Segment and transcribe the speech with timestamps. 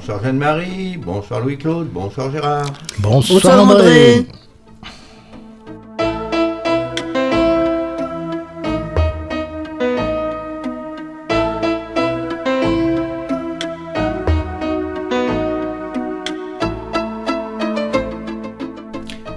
[0.00, 2.72] Bonsoir bonsoir Jeanne-Marie, bonsoir Louis-Claude, bonsoir Gérard.
[3.00, 4.24] Bonsoir, André.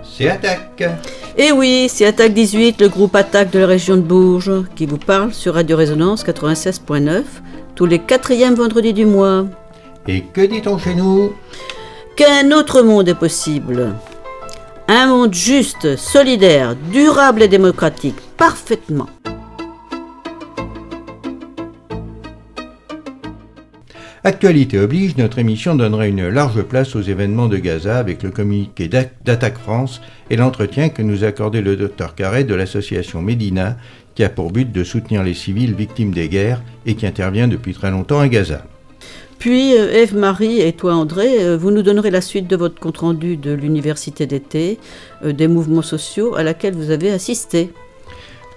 [0.01, 0.83] C'est Attaque.
[1.37, 4.97] Et oui, c'est Attaque 18, le groupe Attaque de la région de Bourges, qui vous
[4.97, 7.23] parle sur Radio Résonance 96.9,
[7.75, 9.45] tous les quatrièmes vendredis du mois.
[10.07, 11.33] Et que dit-on chez nous?
[12.17, 13.95] Qu'un autre monde est possible.
[14.87, 19.07] Un monde juste, solidaire, durable et démocratique, parfaitement.
[24.25, 28.87] Actualité oblige, notre émission donnera une large place aux événements de Gaza avec le communiqué
[28.87, 33.77] d'Attaque France et l'entretien que nous accordait le docteur Carré de l'association Médina
[34.15, 37.73] qui a pour but de soutenir les civils victimes des guerres et qui intervient depuis
[37.73, 38.65] très longtemps à Gaza.
[39.43, 43.35] Puis, euh, Eve-Marie et toi, André, euh, vous nous donnerez la suite de votre compte-rendu
[43.35, 44.79] de l'université d'été,
[45.25, 47.73] euh, des mouvements sociaux à laquelle vous avez assisté.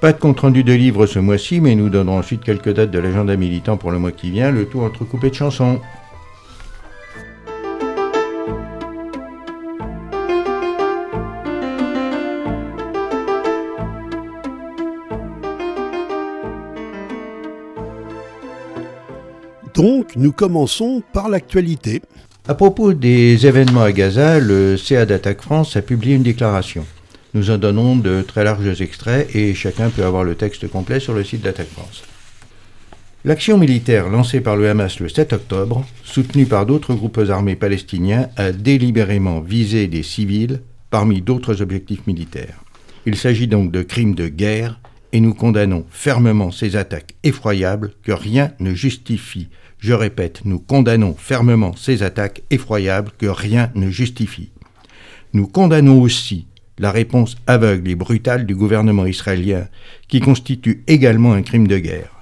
[0.00, 3.34] Pas de compte-rendu de livre ce mois-ci, mais nous donnerons ensuite quelques dates de l'agenda
[3.34, 5.80] militant pour le mois qui vient, le tout entrecoupé de chansons.
[19.76, 22.00] Donc, nous commençons par l'actualité.
[22.48, 26.86] À propos des événements à Gaza, le CA d'Attaque France a publié une déclaration.
[27.34, 31.12] Nous en donnons de très larges extraits et chacun peut avoir le texte complet sur
[31.12, 32.04] le site d'Attaque France.
[33.26, 38.30] L'action militaire lancée par le Hamas le 7 octobre, soutenue par d'autres groupes armés palestiniens,
[38.36, 42.64] a délibérément visé des civils parmi d'autres objectifs militaires.
[43.04, 44.80] Il s'agit donc de crimes de guerre
[45.12, 49.48] et nous condamnons fermement ces attaques effroyables que rien ne justifie.
[49.78, 54.50] Je répète, nous condamnons fermement ces attaques effroyables que rien ne justifie.
[55.32, 56.46] Nous condamnons aussi
[56.78, 59.68] la réponse aveugle et brutale du gouvernement israélien,
[60.08, 62.20] qui constitue également un crime de guerre.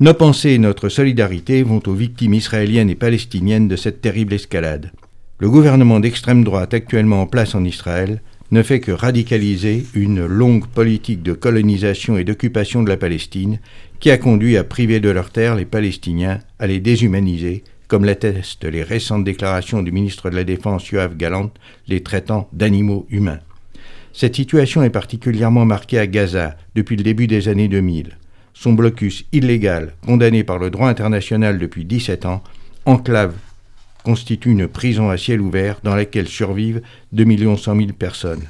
[0.00, 4.90] Nos pensées et notre solidarité vont aux victimes israéliennes et palestiniennes de cette terrible escalade.
[5.38, 8.20] Le gouvernement d'extrême droite actuellement en place en Israël
[8.50, 13.60] ne fait que radicaliser une longue politique de colonisation et d'occupation de la Palestine
[14.02, 18.64] qui a conduit à priver de leurs terres les Palestiniens, à les déshumaniser, comme l'attestent
[18.64, 21.52] les récentes déclarations du ministre de la Défense Yoav Galant,
[21.86, 23.38] les traitant d'animaux humains.
[24.12, 28.18] Cette situation est particulièrement marquée à Gaza depuis le début des années 2000.
[28.54, 32.42] Son blocus illégal, condamné par le droit international depuis 17 ans,
[32.86, 33.36] enclave
[34.02, 36.82] constitue une prison à ciel ouvert dans laquelle survivent
[37.12, 38.42] 2 100 000 personnes,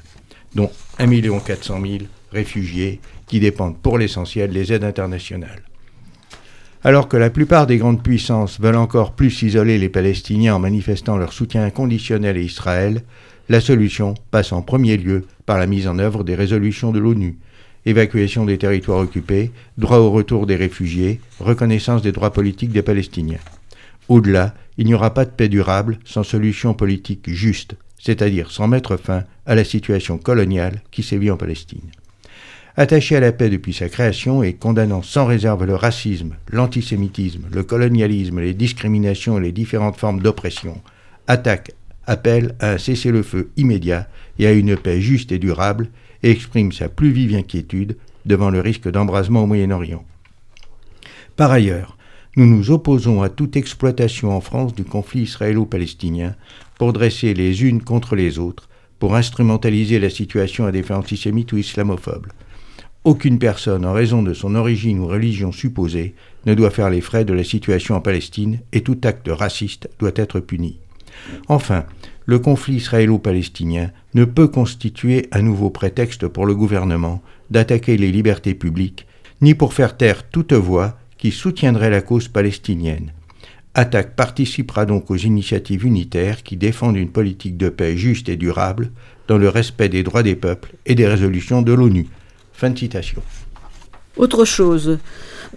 [0.54, 1.98] dont 1 400 000
[2.32, 3.00] réfugiés
[3.32, 5.62] qui dépendent pour l'essentiel des aides internationales.
[6.84, 11.16] Alors que la plupart des grandes puissances veulent encore plus isoler les Palestiniens en manifestant
[11.16, 13.00] leur soutien inconditionnel à Israël,
[13.48, 17.38] la solution passe en premier lieu par la mise en œuvre des résolutions de l'ONU,
[17.86, 23.40] évacuation des territoires occupés, droit au retour des réfugiés, reconnaissance des droits politiques des Palestiniens.
[24.10, 28.98] Au-delà, il n'y aura pas de paix durable sans solution politique juste, c'est-à-dire sans mettre
[28.98, 31.92] fin à la situation coloniale qui sévit en Palestine.
[32.74, 37.62] Attaché à la paix depuis sa création et condamnant sans réserve le racisme, l'antisémitisme, le
[37.62, 40.80] colonialisme, les discriminations et les différentes formes d'oppression,
[41.26, 41.72] attaque
[42.06, 45.90] appelle à un cessez-le-feu immédiat et à une paix juste et durable
[46.22, 50.04] et exprime sa plus vive inquiétude devant le risque d'embrasement au Moyen-Orient.
[51.36, 51.98] Par ailleurs,
[52.36, 56.36] nous nous opposons à toute exploitation en France du conflit israélo-palestinien
[56.78, 61.52] pour dresser les unes contre les autres, pour instrumentaliser la situation à des fins antisémites
[61.52, 62.28] ou islamophobes.
[63.04, 66.14] Aucune personne, en raison de son origine ou religion supposée,
[66.46, 70.12] ne doit faire les frais de la situation en Palestine et tout acte raciste doit
[70.14, 70.78] être puni.
[71.48, 71.84] Enfin,
[72.26, 78.54] le conflit israélo-palestinien ne peut constituer un nouveau prétexte pour le gouvernement d'attaquer les libertés
[78.54, 79.08] publiques,
[79.40, 83.10] ni pour faire taire toute voix qui soutiendrait la cause palestinienne.
[83.74, 88.92] Attaque participera donc aux initiatives unitaires qui défendent une politique de paix juste et durable
[89.26, 92.06] dans le respect des droits des peuples et des résolutions de l'ONU.
[92.52, 93.22] Fin de citation.
[94.16, 94.98] Autre chose,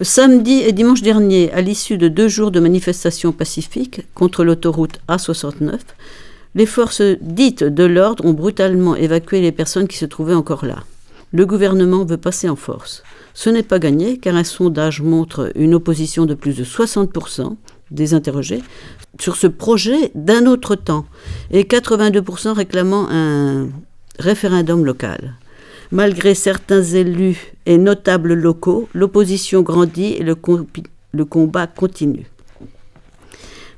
[0.01, 5.79] Samedi et dimanche dernier, à l'issue de deux jours de manifestations pacifiques contre l'autoroute A69,
[6.53, 10.83] les forces dites de l'ordre ont brutalement évacué les personnes qui se trouvaient encore là.
[11.31, 13.03] Le gouvernement veut passer en force.
[13.33, 17.55] Ce n'est pas gagné car un sondage montre une opposition de plus de 60%
[17.91, 18.63] des interrogés
[19.17, 21.05] sur ce projet d'un autre temps
[21.51, 23.69] et 82% réclamant un
[24.19, 25.35] référendum local.
[25.91, 30.35] Malgré certains élus et notables locaux, l'opposition grandit et le,
[31.25, 32.25] combat continue.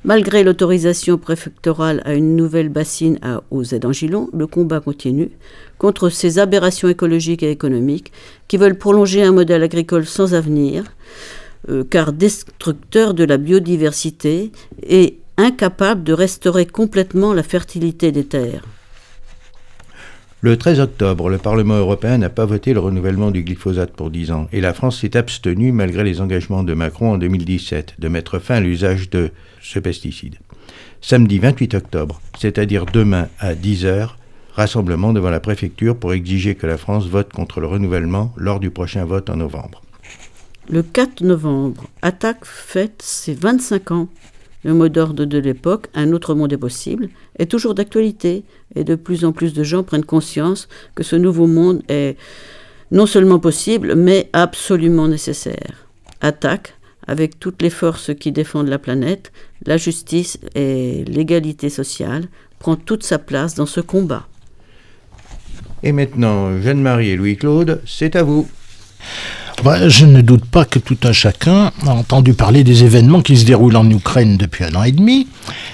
[0.04, 5.30] Malgré l'autorisation préfectorale à une nouvelle bassine à Aux-Angilon, le combat continue
[5.76, 8.12] contre ces aberrations écologiques et économiques
[8.46, 10.84] qui veulent prolonger un modèle agricole sans avenir,
[11.68, 14.52] euh, car destructeur de la biodiversité
[14.82, 18.62] et incapable de restaurer complètement la fertilité des terres.
[20.40, 24.30] Le 13 octobre, le Parlement européen n'a pas voté le renouvellement du glyphosate pour 10
[24.30, 28.38] ans et la France s'est abstenue, malgré les engagements de Macron en 2017, de mettre
[28.38, 30.36] fin à l'usage de ce pesticide.
[31.00, 34.10] Samedi 28 octobre, c'est-à-dire demain à 10h,
[34.52, 38.70] rassemblement devant la préfecture pour exiger que la France vote contre le renouvellement lors du
[38.70, 39.82] prochain vote en novembre.
[40.70, 44.08] Le 4 novembre, Attaque fête ses 25 ans.
[44.64, 47.08] Le mot d'ordre de l'époque, un autre monde est possible,
[47.38, 48.44] est toujours d'actualité
[48.74, 52.16] et de plus en plus de gens prennent conscience que ce nouveau monde est
[52.90, 55.86] non seulement possible, mais absolument nécessaire.
[56.20, 56.74] Attaque,
[57.06, 59.32] avec toutes les forces qui défendent la planète,
[59.64, 62.26] la justice et l'égalité sociale,
[62.58, 64.26] prend toute sa place dans ce combat.
[65.82, 68.48] Et maintenant, Jeanne-Marie et Louis-Claude, c'est à vous.
[69.64, 73.36] Bah, je ne doute pas que tout un chacun a entendu parler des événements qui
[73.36, 75.26] se déroulent en Ukraine depuis un an et demi,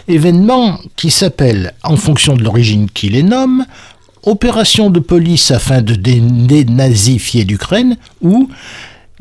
[0.09, 3.67] événements qui s'appellent, en fonction de l'origine qui les nomme,
[4.23, 8.49] opération de police afin de dénazifier l'Ukraine ou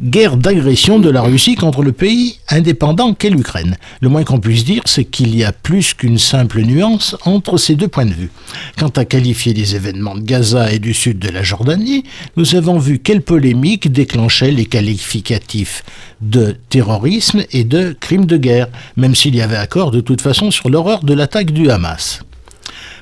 [0.02, 3.78] guerre d'agression de la Russie contre le pays indépendant qu'est l'Ukraine.
[4.02, 7.76] Le moins qu'on puisse dire, c'est qu'il y a plus qu'une simple nuance entre ces
[7.76, 8.32] deux points de vue.
[8.78, 12.04] Quant à qualifier les événements de Gaza et du sud de la Jordanie,
[12.38, 15.84] nous avons vu quelle polémique déclenchait les qualificatifs
[16.22, 20.50] de terrorisme et de crime de guerre, même s'il y avait accord de toute façon
[20.50, 22.22] sur l'horreur de l'attaque du Hamas.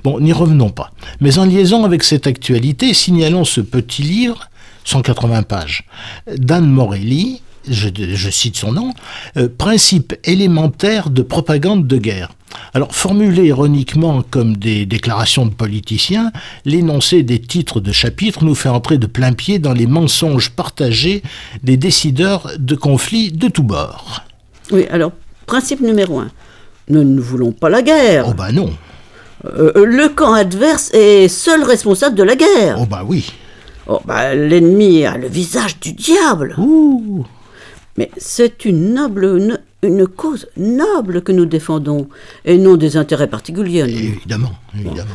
[0.03, 0.91] Bon, n'y revenons pas.
[1.19, 4.49] Mais en liaison avec cette actualité, signalons ce petit livre
[4.85, 5.85] 180 pages,
[6.27, 8.93] d'Anne Morelli, je, cite son nom,
[9.37, 12.31] euh, Principe élémentaire de propagande de guerre.
[12.73, 16.31] Alors, formulé ironiquement comme des déclarations de politiciens,
[16.65, 21.21] l'énoncé des titres de chapitres nous fait entrer de plein pied dans les mensonges partagés
[21.63, 24.21] des décideurs de conflits de tous bords.
[24.71, 25.11] Oui, alors,
[25.45, 26.29] principe numéro un.
[26.89, 28.25] Nous ne voulons pas la guerre.
[28.27, 28.71] Oh bah non.
[29.45, 32.77] Euh, le camp adverse est seul responsable de la guerre.
[32.79, 33.31] Oh bah oui.
[33.93, 36.55] Oh, bah, l'ennemi a le visage du diable.
[36.57, 37.25] Ouh.
[37.97, 42.07] Mais c'est une noble, une, cause noble que nous défendons,
[42.45, 43.81] et non des intérêts particuliers.
[43.81, 45.11] Évidemment, évidemment.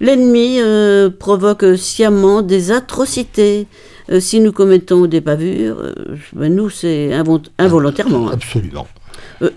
[0.00, 3.68] L'ennemi euh, provoque sciemment des atrocités.
[4.10, 7.12] Euh, si nous commettons des bavures, euh, ben nous, c'est
[7.58, 8.28] involontairement.
[8.28, 8.32] Hein.
[8.34, 8.88] Absolument.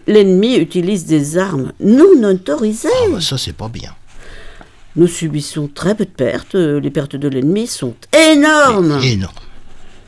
[0.05, 2.89] L'ennemi utilise des armes non autorisées.
[3.07, 3.95] Ah, bah, ça, c'est pas bien.
[4.95, 6.55] Nous subissons très peu de pertes.
[6.55, 8.99] Euh, les pertes de l'ennemi sont énormes.
[9.03, 9.33] Énormes.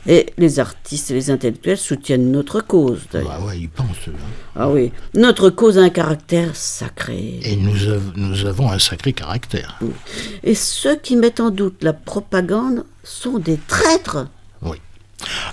[0.06, 3.02] Et les artistes et les intellectuels soutiennent notre cause.
[3.12, 3.86] Bah ouais, ils pensent.
[4.08, 4.12] Hein.
[4.56, 7.38] Ah oui, notre cause a un caractère sacré.
[7.44, 7.76] Et nous,
[8.16, 9.78] nous avons un sacré caractère.
[10.42, 14.26] Et ceux qui mettent en doute la propagande sont des traîtres.
[14.62, 14.78] Oui.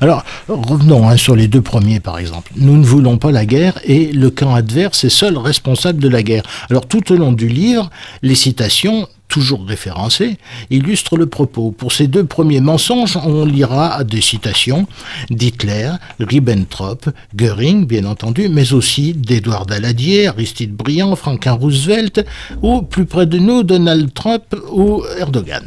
[0.02, 2.52] Alors, revenons hein, sur les deux premiers, par exemple.
[2.56, 6.24] Nous ne voulons pas la guerre et le camp adverse est seul responsable de la
[6.24, 6.44] guerre.
[6.72, 7.92] Alors, tout au long du livre,
[8.24, 10.38] les citations toujours référencées,
[10.70, 11.72] illustrent le propos.
[11.72, 14.88] Pour ces deux premiers mensonges, on lira des citations
[15.30, 22.26] d'Hitler, Ribbentrop, Goering, bien entendu, mais aussi d'Édouard Daladier, Aristide Briand, Franklin Roosevelt,
[22.62, 25.64] ou plus près de nous, Donald Trump ou Erdogan.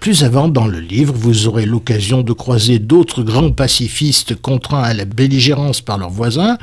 [0.00, 4.94] Plus avant dans le livre, vous aurez l'occasion de croiser d'autres grands pacifistes contraints à
[4.94, 6.56] la belligérance par leurs voisins,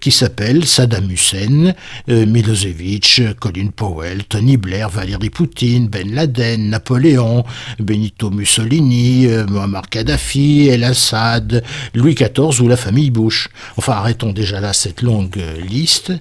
[0.00, 1.74] qui s'appellent Saddam Hussein,
[2.08, 7.44] euh, Milosevic, Colin Powell, Tony Blair, Valérie Poutine, Ben Laden, Napoléon,
[7.80, 13.48] Benito Mussolini, euh, Muammar Kadhafi, El Assad, Louis XIV ou la famille Bush.
[13.76, 16.12] Enfin, arrêtons déjà là cette longue euh, liste,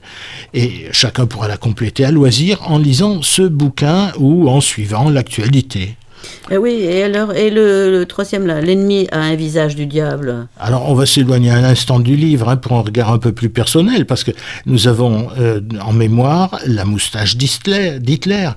[0.55, 5.95] et chacun pourra la compléter à loisir en lisant ce bouquin ou en suivant l'actualité.
[6.51, 10.47] Eh oui, et alors, et le, troisième là, l'ennemi a un visage du diable.
[10.59, 13.49] Alors, on va s'éloigner un instant du livre hein, pour un regard un peu plus
[13.49, 14.31] personnel, parce que
[14.65, 18.49] nous avons euh, en mémoire la moustache d'Hitler,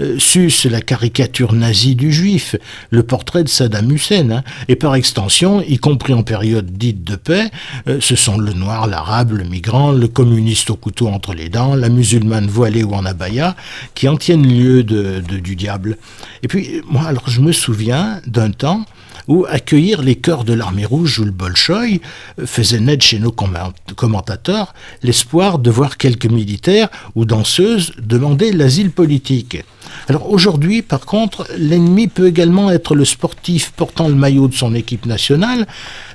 [0.00, 2.56] euh, sus la caricature nazie du juif,
[2.90, 7.16] le portrait de Saddam Hussein, hein, et par extension, y compris en période dite de
[7.16, 7.50] paix,
[7.88, 11.74] euh, ce sont le noir, l'arabe, le migrant, le communiste au couteau entre les dents,
[11.74, 13.54] la musulmane voilée ou en abaya,
[13.94, 15.96] qui en tiennent lieu de, du diable.
[16.42, 18.84] Et puis, moi, je me souviens d'un temps
[19.28, 22.00] ou accueillir les cœurs de l'armée rouge ou le Bolchoï
[22.44, 29.64] faisait naître chez nos commentateurs l'espoir de voir quelques militaires ou danseuses demander l'asile politique.
[30.08, 34.74] Alors aujourd'hui, par contre, l'ennemi peut également être le sportif portant le maillot de son
[34.74, 35.66] équipe nationale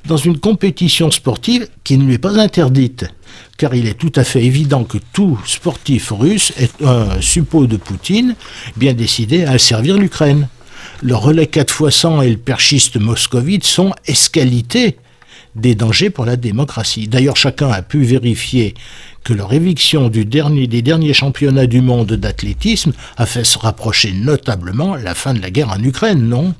[0.05, 3.05] dans une compétition sportive qui ne lui est pas interdite.
[3.57, 7.77] Car il est tout à fait évident que tout sportif russe est un suppôt de
[7.77, 8.35] Poutine,
[8.75, 10.47] bien décidé à servir l'Ukraine.
[11.03, 14.97] Le relais 4 x 100 et le perchiste moscovite sont escalités
[15.55, 17.07] des dangers pour la démocratie.
[17.07, 18.75] D'ailleurs, chacun a pu vérifier
[19.23, 25.15] que leur éviction des derniers championnats du monde d'athlétisme a fait se rapprocher notablement la
[25.15, 26.53] fin de la guerre en Ukraine, non?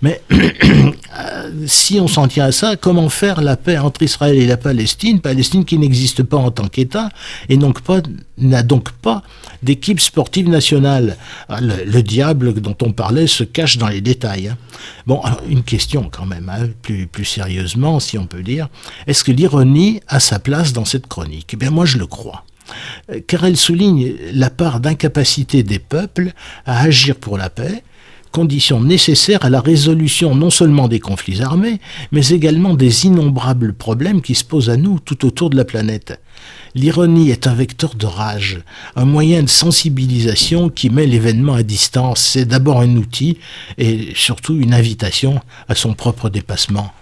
[0.00, 4.46] Mais euh, si on s'en tient à ça, comment faire la paix entre Israël et
[4.46, 5.20] la Palestine?
[5.20, 7.10] Palestine qui n'existe pas en tant qu'État
[7.48, 9.22] et n'a donc pas
[9.62, 11.16] d'équipe sportive nationale.
[11.48, 14.48] Ah, le, diable dont on parlait se cache dans les détails.
[14.48, 14.58] Hein.
[15.06, 18.68] Bon, une question quand même, hein, plus, sérieusement, si on peut dire.
[19.06, 21.54] Est-ce que l'ironie a sa place dans cette chronique?
[21.62, 22.44] Bien, moi, je le crois
[23.10, 26.32] euh, car elle souligne la part d'incapacité des peuples
[26.66, 27.82] à agir pour la paix,
[28.32, 34.22] condition nécessaire à la résolution non seulement des conflits armés, mais également des innombrables problèmes
[34.22, 36.20] qui se posent à nous tout autour de la planète.
[36.74, 38.60] L'ironie est un vecteur de rage,
[38.96, 42.20] un moyen de sensibilisation qui met l'événement à distance.
[42.20, 43.38] C'est d'abord un outil
[43.78, 46.92] et surtout une invitation à son propre dépassement.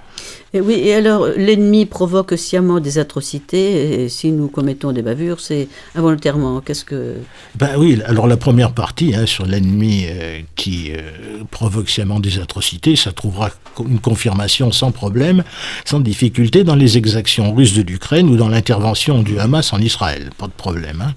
[0.52, 5.38] Et oui, et alors l'ennemi provoque sciemment des atrocités, et si nous commettons des bavures,
[5.38, 6.61] c'est involontairement.
[6.61, 7.19] Qu'est-ce que.
[7.54, 12.40] Ben oui, alors la première partie hein, sur l'ennemi euh, qui euh, provoque sciemment des
[12.40, 13.50] atrocités, ça trouvera
[13.88, 15.45] une confirmation sans problème,
[15.85, 20.30] sans difficulté dans les exactions russes de l'Ukraine ou dans l'intervention du Hamas en Israël.
[20.37, 21.00] Pas de problème.
[21.00, 21.14] Hein.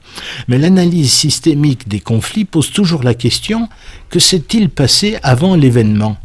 [0.48, 3.68] Mais l'analyse systémique des conflits pose toujours la question
[4.12, 6.18] que s'est-il passé avant l'événement?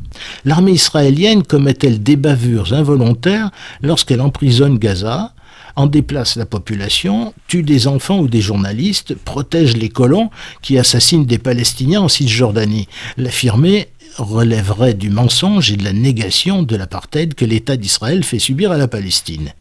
[0.44, 3.50] L'armée israélienne commet-elle des bavures involontaires
[3.82, 5.32] lorsqu'elle emprisonne Gaza,
[5.76, 11.26] en déplace la population, tue des enfants ou des journalistes, protège les colons qui assassinent
[11.26, 17.44] des Palestiniens en Cisjordanie L'affirmer relèverait du mensonge et de la négation de l'apartheid que
[17.44, 19.52] l'État d'Israël fait subir à la Palestine.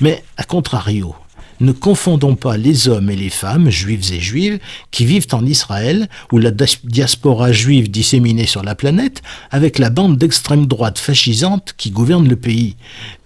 [0.00, 1.16] Mais, à contrario,
[1.60, 4.58] ne confondons pas les hommes et les femmes, juifs et juives,
[4.90, 10.16] qui vivent en Israël ou la diaspora juive disséminée sur la planète, avec la bande
[10.16, 12.76] d'extrême droite fascisante qui gouverne le pays.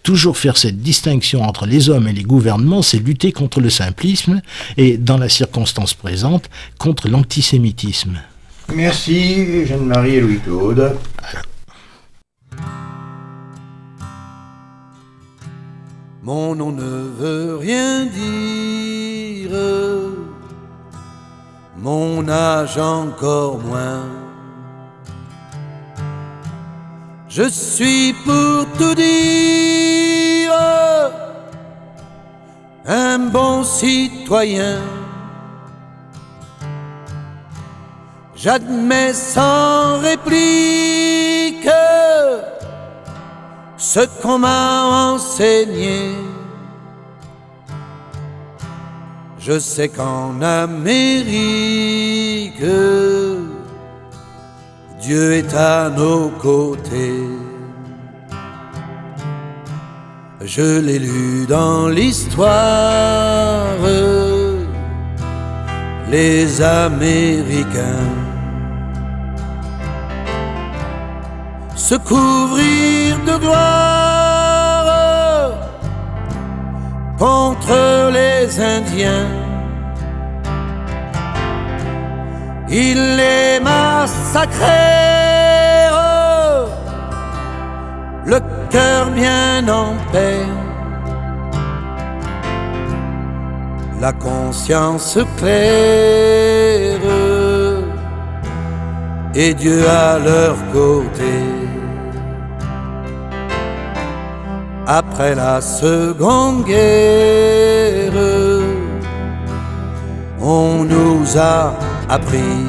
[0.03, 4.43] Toujours faire cette distinction entre les hommes et les gouvernements, c'est lutter contre le simplisme
[4.77, 8.19] et, dans la circonstance présente, contre l'antisémitisme.
[8.75, 10.97] Merci Jeanne-Marie et Louis-Claude.
[16.25, 19.51] Mon nom ne veut rien dire,
[21.77, 24.09] mon âge encore moins.
[27.29, 30.55] Je suis pour tout dire
[32.87, 34.79] un bon citoyen.
[38.35, 41.69] J'admets sans réplique
[43.85, 46.15] ce qu'on m'a enseigné.
[49.39, 51.35] Je sais qu'en Amérique,
[55.03, 57.29] Dieu est à nos côtés.
[60.41, 63.77] Je l'ai lu dans l'histoire,
[66.11, 68.24] les Américains
[71.89, 74.87] se couvrir de gloire
[77.19, 79.29] contre les Indiens.
[82.71, 84.65] Ils les massacrèrent,
[88.25, 90.47] le cœur bien en paix.
[94.01, 97.01] La conscience claire
[99.35, 101.44] et Dieu à leur côté.
[104.87, 108.13] Après la seconde guerre,
[110.41, 111.75] on nous a
[112.09, 112.67] appris.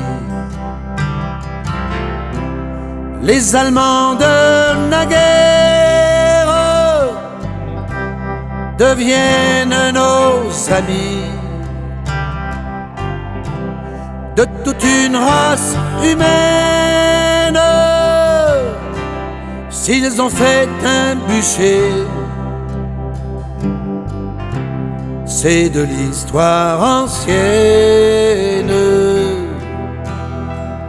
[3.22, 6.55] Les Allemands de naguère
[8.77, 11.24] deviennent nos amis.
[14.36, 17.84] De toute une race humaine
[19.85, 21.83] s'ils ont fait un bûcher.
[25.27, 27.35] C'est de l'histoire ancienne.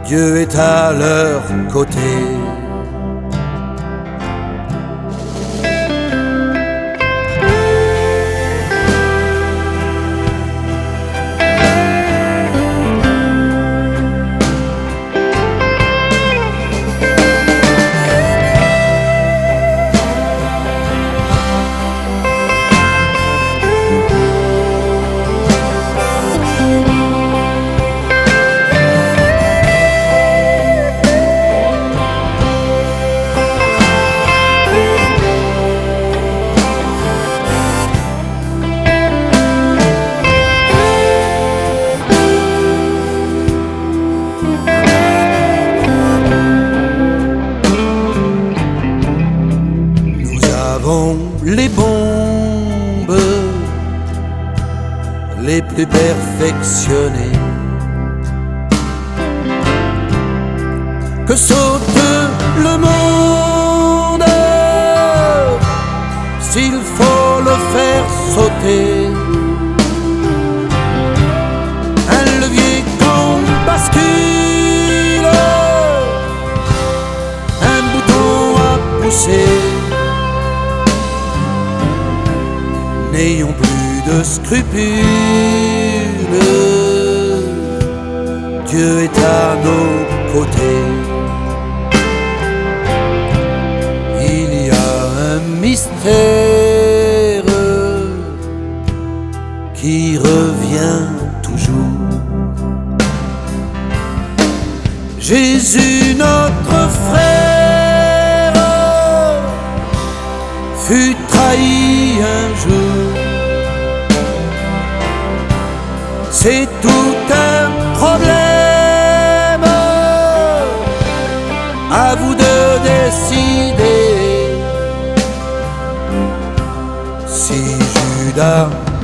[0.03, 2.36] Dieu est à leur côté.
[56.67, 56.87] Perfectionnés.
[56.87, 56.96] Que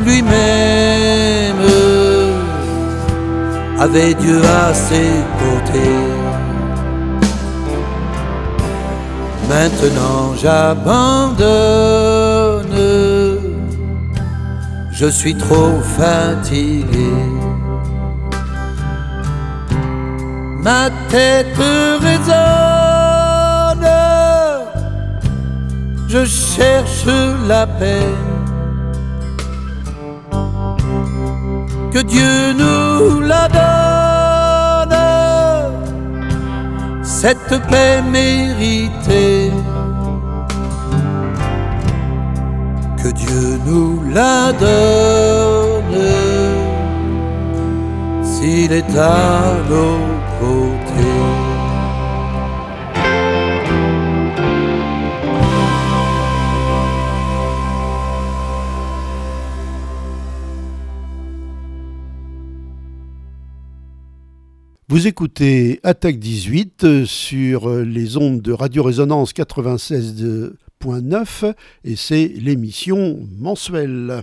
[0.06, 1.64] Lui-même
[3.80, 6.00] avait Dieu à ses côtés.
[9.50, 11.44] Maintenant j'abandonne,
[14.92, 17.14] je suis trop fatigué.
[20.60, 21.58] Ma tête
[22.02, 23.90] résonne,
[26.08, 27.06] je cherche
[27.48, 28.33] la paix.
[31.94, 34.98] Que Dieu nous la donne,
[37.04, 39.52] cette paix méritée.
[42.98, 46.00] Que Dieu nous la donne,
[48.24, 50.13] s'il est à nos
[64.94, 71.54] Vous écoutez Attaque 18 euh, sur euh, les ondes de Radio Résonance 96.9
[71.84, 74.22] et c'est l'émission mensuelle.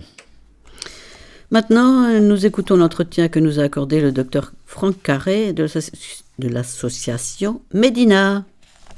[1.51, 5.91] Maintenant, nous écoutons l'entretien que nous a accordé le docteur Franck Carré de l'asso-
[6.39, 8.45] de l'association Médina.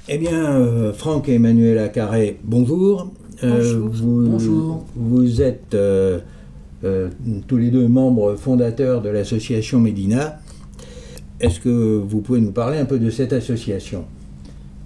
[0.09, 3.11] Eh bien, euh, Franck et Emmanuela Carré, bonjour.
[3.43, 3.89] Euh, Bonjour.
[3.95, 4.85] vous, Bonjour.
[4.95, 6.19] Vous êtes euh,
[6.83, 7.09] euh,
[7.47, 10.39] tous les deux membres fondateurs de l'association Médina.
[11.43, 14.05] Est-ce que vous pouvez nous parler un peu de cette association?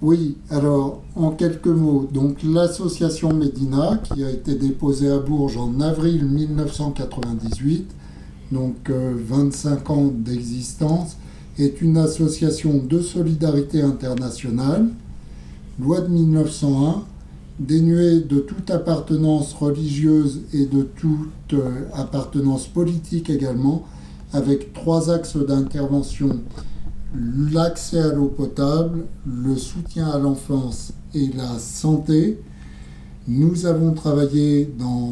[0.02, 5.80] Oui, alors en quelques mots, donc l'association Médina qui a été déposée à Bourges en
[5.80, 7.88] avril 1998,
[8.50, 11.16] donc euh, 25 ans d'existence,
[11.60, 14.88] est une association de solidarité internationale,
[15.80, 17.04] loi de 1901,
[17.60, 23.84] dénuée de toute appartenance religieuse et de toute euh, appartenance politique également,
[24.32, 26.40] avec trois axes d'intervention
[27.14, 32.38] l'accès à l'eau potable, le soutien à l'enfance et la santé.
[33.26, 35.10] Nous avons travaillé dans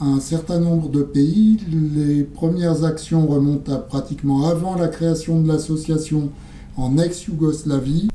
[0.00, 1.58] un certain nombre de pays.
[1.70, 6.30] Les premières actions remontent à pratiquement avant la création de l'association
[6.76, 8.08] en ex-Yougoslavie,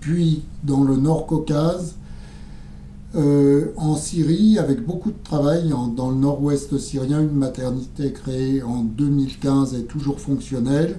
[0.00, 1.96] puis dans le Nord-Caucase,
[3.16, 8.62] euh, en Syrie, avec beaucoup de travail en- dans le nord-ouest syrien, une maternité créée
[8.62, 10.96] en 2015 est toujours fonctionnelle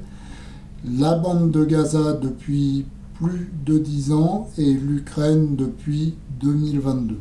[0.84, 7.18] la bande de Gaza depuis plus de 10 ans et l'Ukraine depuis 2022.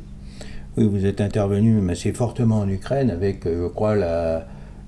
[0.79, 3.95] Oui, vous êtes intervenu assez fortement en Ukraine avec, euh, je crois,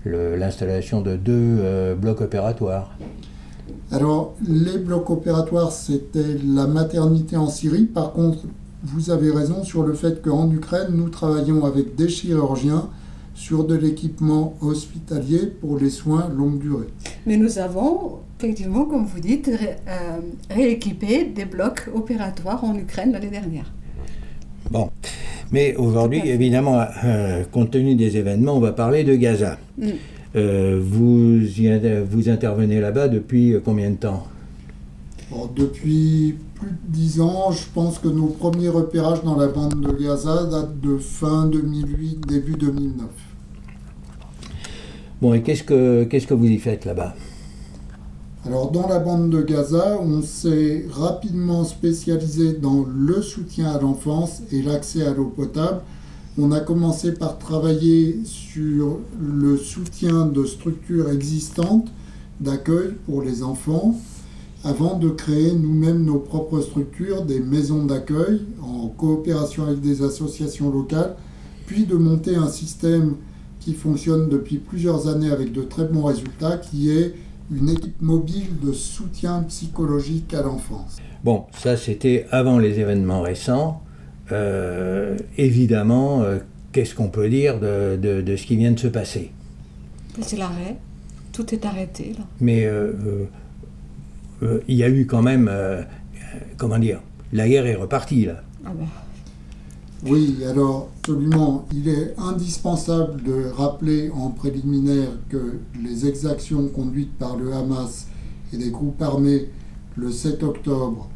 [0.06, 2.96] l'installation de deux euh, blocs opératoires.
[3.90, 7.84] Alors, les blocs opératoires, c'était la maternité en Syrie.
[7.84, 8.38] Par contre,
[8.84, 12.88] vous avez raison sur le fait qu'en Ukraine, nous travaillons avec des chirurgiens
[13.34, 16.88] sur de l'équipement hospitalier pour les soins longue durée.
[17.26, 20.18] Mais nous avons, effectivement, comme vous dites, ré- euh,
[20.50, 23.72] rééquipé des blocs opératoires en Ukraine l'année dernière.
[24.70, 24.90] Bon.
[25.50, 29.58] Mais aujourd'hui, évidemment, euh, compte tenu des événements, on va parler de Gaza.
[29.78, 29.86] Mm.
[30.34, 31.68] Euh, vous, y
[32.10, 34.26] vous intervenez là-bas depuis combien de temps?
[35.30, 39.80] Bon, depuis plus de 10 ans, je pense que nos premiers repérages dans la bande
[39.80, 43.08] de Gaza datent de fin 2008, début 2009.
[45.20, 47.14] Bon, et qu'est-ce que, qu'est-ce que vous y faites là-bas?
[48.46, 54.42] Alors dans la bande de Gaza, on s'est rapidement spécialisé dans le soutien à l'enfance
[54.52, 55.80] et l'accès à l'eau potable.
[56.38, 61.88] On a commencé par travailler sur le soutien de structures existantes
[62.40, 63.96] d'accueil pour les enfants
[64.64, 70.70] avant de créer nous-mêmes nos propres structures, des maisons d'accueil en coopération avec des associations
[70.70, 71.16] locales,
[71.66, 73.16] puis de monter un système
[73.60, 77.14] qui fonctionne depuis plusieurs années avec de très bons résultats, qui est
[77.50, 80.98] une équipe mobile de soutien psychologique à l'enfance.
[81.24, 83.82] Bon, ça c'était avant les événements récents.
[84.30, 86.38] Euh, évidemment, euh,
[86.72, 89.30] qu'est-ce qu'on peut dire de, de, ce qui vient de se passer?
[90.20, 90.76] C'est l'arrêt.
[91.32, 92.14] Tout est arrêté.
[92.18, 92.24] Là.
[92.40, 92.92] Mais euh,
[94.68, 95.50] il y a eu quand même,
[96.56, 97.00] comment dire,
[97.32, 98.42] la guerre est repartie là.
[98.64, 98.86] Ah ben.
[100.04, 107.36] Oui, alors absolument, il est indispensable de rappeler en préliminaire que les exactions conduites par
[107.36, 108.08] le Hamas
[108.52, 109.48] et les groupes armés
[109.96, 111.08] le 7 octobre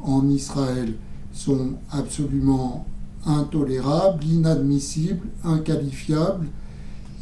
[0.00, 0.94] en Israël
[1.32, 2.84] sont absolument
[3.24, 6.48] intolérables, inadmissibles, inqualifiables.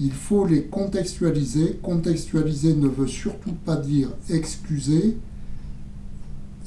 [0.00, 1.78] Il faut les contextualiser.
[1.82, 5.18] Contextualiser ne veut surtout pas dire excuser.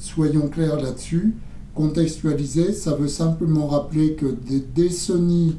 [0.04, 1.32] Soyons clairs là-dessus.
[1.74, 5.56] Contextualiser, ça veut simplement rappeler que des décennies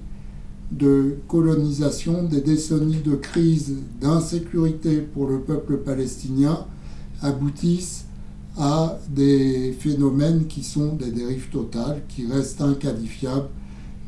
[0.71, 6.59] de colonisation, des décennies de crise, d'insécurité pour le peuple palestinien
[7.23, 8.05] aboutissent
[8.55, 13.49] à des phénomènes qui sont des dérives totales, qui restent inqualifiables,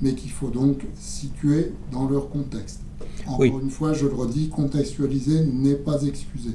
[0.04, 2.82] mais qu'il faut donc situer dans leur contexte.
[3.26, 6.52] Encore une fois, je le redis, contextualiser n'est pas excusé.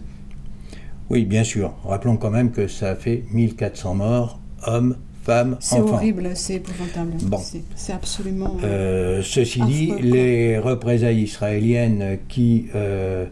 [1.12, 1.74] Oui, bien sûr.
[1.84, 7.12] Rappelons quand même que ça a fait 1400 morts, hommes, femmes, C'est horrible, c'est épouvantable.
[7.24, 7.38] Bon.
[7.76, 8.56] C'est absolument.
[8.64, 13.26] Euh, euh, ceci dit, les représailles israéliennes qui, euh,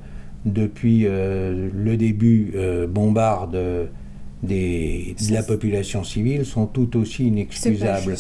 [0.45, 2.55] depuis le début,
[2.88, 3.88] bombardent
[4.43, 8.14] des, de la population civile sont tout aussi inexcusables.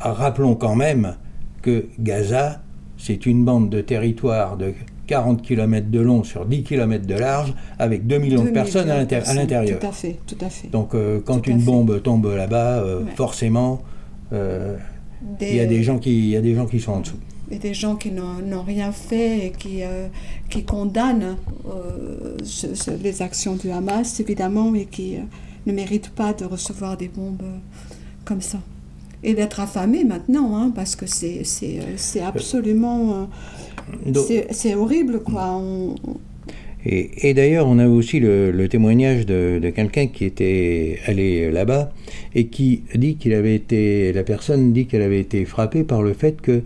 [0.00, 1.16] Rappelons quand même
[1.60, 2.62] que Gaza,
[2.96, 4.72] c'est une bande de territoire de
[5.12, 8.96] 40 km de long sur 10 km de large, avec 2 millions de personnes à
[8.96, 9.78] l'intérieur.
[9.78, 10.68] Tout à fait, tout à fait.
[10.68, 13.82] Donc euh, quand une bombe tombe là-bas, euh, forcément,
[14.32, 14.78] euh,
[15.42, 17.18] il y, a des gens qui, y a des gens qui sont en dessous.
[17.50, 19.82] Et des gens qui n'ont rien fait et qui,
[20.48, 21.36] qui condamnent
[23.02, 25.18] les actions du Hamas, évidemment, et qui
[25.66, 27.42] ne méritent pas de recevoir des bombes
[28.24, 28.60] comme ça.
[29.24, 31.42] Et d'être affamés maintenant, hein, parce que c'est
[32.20, 33.28] absolument
[34.50, 35.60] c'est horrible, quoi.
[36.84, 41.92] Et, d'ailleurs, on a aussi le, témoignage de, quelqu'un qui était allé là-bas
[42.34, 46.12] et qui dit qu'il avait été, la personne dit qu'elle avait été frappée par le
[46.12, 46.62] fait que,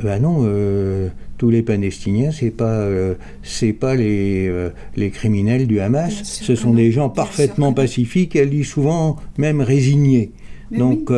[0.00, 1.08] ben non, euh,
[1.38, 6.54] tous les Palestiniens, c'est pas, euh, c'est pas les, euh, les criminels du Hamas, ce
[6.54, 8.36] sont des gens parfaitement pacifiques.
[8.36, 10.30] Elle dit souvent même résignés.
[10.70, 11.10] Donc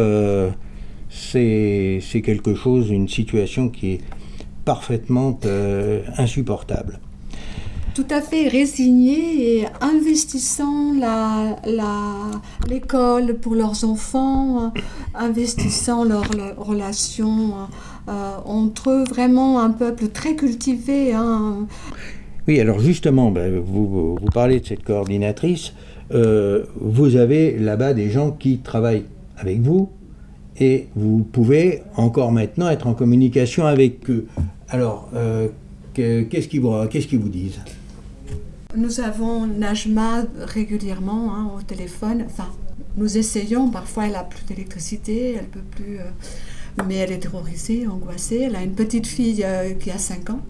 [1.10, 4.00] c'est quelque chose, une situation qui est
[4.64, 7.00] parfaitement euh, insupportable.
[7.94, 10.92] Tout à fait résigné et investissant
[12.68, 14.80] l'école la, pour leurs enfants, euh,
[15.14, 17.52] investissant leurs relations
[18.08, 21.12] euh, entre eux, vraiment un peuple très cultivé.
[21.12, 21.66] Hein.
[22.46, 25.72] Oui, alors justement, ben, vous, vous, parlez de cette coordinatrice.
[26.10, 29.90] vous avez là-bas des gens qui travaillent avec vous,
[30.60, 34.26] et vous pouvez encore maintenant être en communication avec eux.
[34.68, 35.48] Alors, euh,
[35.94, 37.58] qu'est-ce qu'ils vous, disent?
[38.76, 42.24] Nous avons Najma régulièrement hein, au téléphone.
[42.26, 42.48] Enfin,
[42.96, 43.70] nous essayons.
[43.70, 45.98] Parfois, elle n'a plus d'électricité, elle peut plus.
[45.98, 46.04] Euh,
[46.86, 48.42] mais elle est terrorisée, angoissée.
[48.46, 50.40] Elle a une petite fille euh, qui a 5 ans.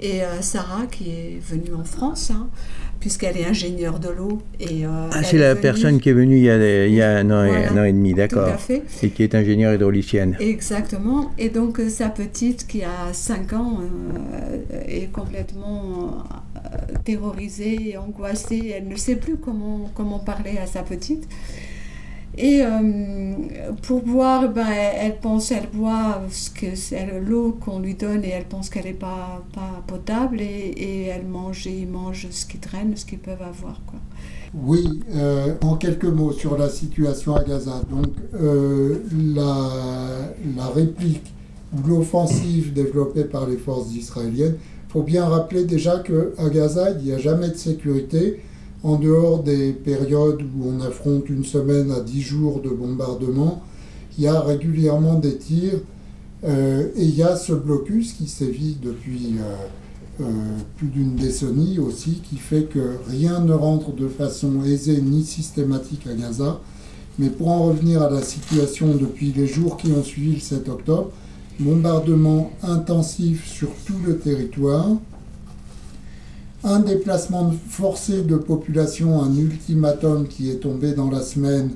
[0.00, 2.48] Et Sarah, qui est venue en France, hein,
[3.00, 4.42] puisqu'elle est ingénieure de l'eau.
[4.60, 7.18] Et, euh, ah, c'est la personne qui est venue il y a, il y a
[7.18, 8.56] un, an, et demi, d'accord.
[9.02, 10.36] Et qui est ingénieure hydraulicienne.
[10.40, 11.32] Exactement.
[11.38, 16.24] Et donc euh, sa petite, qui a 5 ans, euh, est complètement
[17.04, 18.74] terrorisée, angoissée.
[18.76, 21.28] Elle ne sait plus comment, comment parler à sa petite.
[22.40, 23.32] Et euh,
[23.82, 26.66] pour boire, ben, elle, pense, elle boit ce que
[27.28, 31.26] l'eau qu'on lui donne et elle pense qu'elle n'est pas, pas potable et, et, elle
[31.26, 33.80] mange et ils mangent ce qu'ils traînent, ce qu'ils peuvent avoir.
[33.86, 33.98] Quoi.
[34.54, 37.82] Oui, euh, en quelques mots sur la situation à Gaza.
[37.90, 38.98] Donc, euh,
[39.34, 41.34] la, la, réplique
[41.72, 44.54] ou l'offensive développée par les forces israéliennes,
[44.88, 48.40] il faut bien rappeler déjà qu'à Gaza, il n'y a jamais de sécurité
[48.82, 53.62] en dehors des périodes où on affronte une semaine à dix jours de bombardement,
[54.16, 55.80] il y a régulièrement des tirs
[56.44, 60.24] euh, et il y a ce blocus qui sévit depuis euh, euh,
[60.76, 66.06] plus d'une décennie aussi, qui fait que rien ne rentre de façon aisée ni systématique
[66.06, 66.60] à Gaza.
[67.18, 70.68] Mais pour en revenir à la situation depuis les jours qui ont suivi le 7
[70.68, 71.10] octobre,
[71.58, 74.88] bombardement intensif sur tout le territoire,
[76.64, 81.70] un déplacement forcé de population, un ultimatum qui est tombé dans la semaine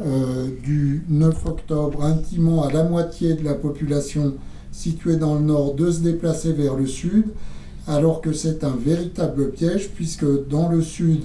[0.00, 4.34] euh, du 9 octobre, intimant à la moitié de la population
[4.72, 7.26] située dans le nord de se déplacer vers le sud,
[7.86, 11.22] alors que c'est un véritable piège puisque dans le sud,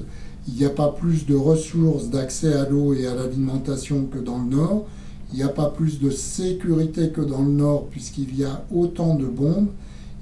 [0.48, 4.38] il n'y a pas plus de ressources d'accès à l'eau et à l'alimentation que dans
[4.38, 4.86] le nord.
[5.32, 9.16] Il n'y a pas plus de sécurité que dans le nord puisqu'il y a autant
[9.16, 9.70] de bombes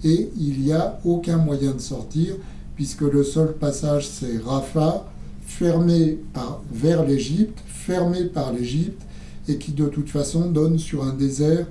[0.03, 2.35] et il n'y a aucun moyen de sortir
[2.81, 5.05] puisque le seul passage c'est Rafah,
[5.45, 8.99] fermé par, vers l'Égypte, fermé par l'Égypte
[9.47, 11.67] et qui de toute façon donne sur un désert,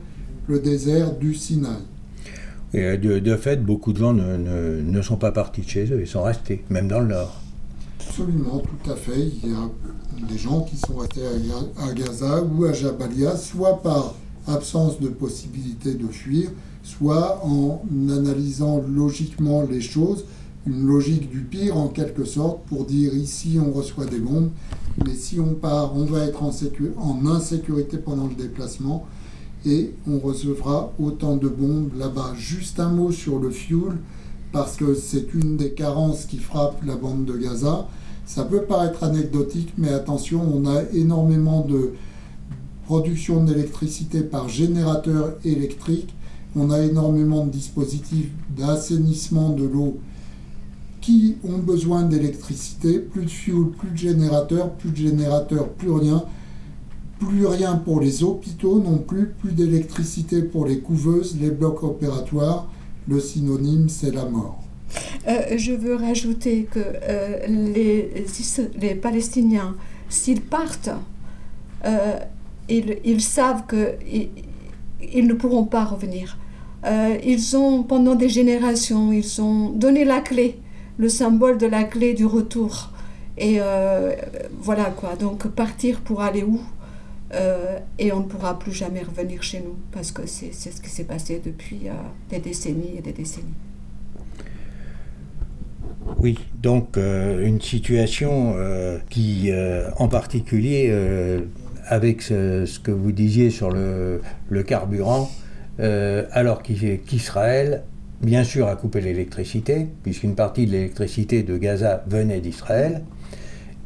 [0.46, 1.82] le désert du Sinaï.
[2.74, 6.06] Et de, fait, beaucoup de gens ne, ne sont pas partis de chez eux, ils
[6.06, 7.40] sont restés, même dans le nord.
[7.98, 9.32] Absolument, tout à fait.
[9.42, 14.14] Il y a des gens qui sont restés à Gaza ou à Jabalia, soit par
[14.46, 16.50] absence de possibilité de fuir,
[16.84, 20.24] soit en analysant logiquement les choses,
[20.66, 24.50] une logique du pire en quelque sorte, pour dire ici on reçoit des bombes,
[25.04, 29.06] mais si on part, on va être en, insécurité pendant le déplacement
[29.64, 32.34] et on recevra autant de bombes là-bas.
[32.36, 33.96] Juste un mot sur le fuel,
[34.52, 37.88] parce que c'est une des carences qui frappe la bande de Gaza.
[38.26, 41.92] Ça peut paraître anecdotique, mais attention, on a énormément de
[42.84, 46.14] production d'électricité par générateur électrique.
[46.56, 50.00] On a énormément de dispositifs d'assainissement de l'eau
[51.00, 52.98] qui ont besoin d'électricité.
[52.98, 56.24] Plus de fuel, plus de générateurs, plus de générateurs, plus rien.
[57.18, 62.68] Plus rien pour les hôpitaux non plus, plus d'électricité pour les couveuses, les blocs opératoires.
[63.08, 64.62] Le synonyme, c'est la mort.
[65.28, 68.24] Euh, je veux rajouter que euh, les,
[68.80, 69.76] les, Palestiniens,
[70.08, 70.90] s'ils partent,
[71.84, 72.18] euh,
[72.68, 74.28] ils, savent qu'ils
[75.12, 76.38] ils ne pourront pas revenir.
[77.24, 80.58] ils ont, pendant des générations, ils ont donné la clé,
[80.98, 82.90] le symbole de la clé du retour.
[83.38, 83.58] Et
[84.60, 86.60] voilà quoi, donc partir pour aller où
[87.98, 91.04] et on ne pourra plus jamais revenir chez nous parce que c'est ce qui s'est
[91.04, 91.86] passé depuis
[92.28, 93.54] des décennies et des décennies.
[96.18, 100.92] Oui, donc euh, une situation euh, qui, euh, en particulier,
[101.86, 104.20] avec ce, que vous disiez sur le,
[104.66, 105.30] carburant,
[105.78, 107.84] alors qu'Israël,
[108.20, 113.02] bien sûr, a coupé l'électricité, puisqu'une partie de l'électricité de Gaza venait d'Israël,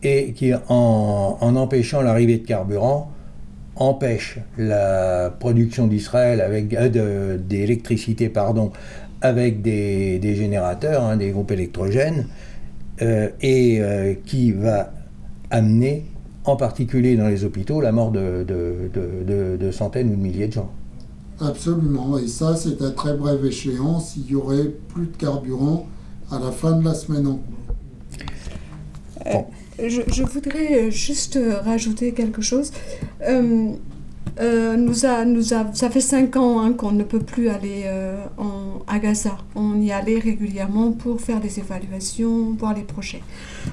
[0.03, 3.11] et qui, en, empêchant l'arrivée de carburant,
[3.77, 8.70] empêche la production d'Israël avec d'électricité pardon
[9.20, 12.27] avec des, générateurs, hein, des groupes électrogènes,
[13.03, 14.92] euh, et euh, qui va
[15.51, 16.05] amener,
[16.44, 20.70] en particulier dans les hôpitaux, la mort de, centaines ou de milliers de gens.
[21.45, 25.87] Absolument, et ça c'est à très brève échéance, il y aurait plus de carburant
[26.31, 27.39] à la fin de la semaine
[29.25, 29.51] cours.
[29.79, 32.73] Je, voudrais juste rajouter quelque chose.
[33.23, 33.73] Euh,
[34.41, 38.17] nous a, nous a, ça fait cinq ans hein, qu'on ne peut plus aller euh,
[38.37, 39.37] en, à Gaza.
[39.55, 43.23] On y allait régulièrement pour faire des évaluations, voir les projets.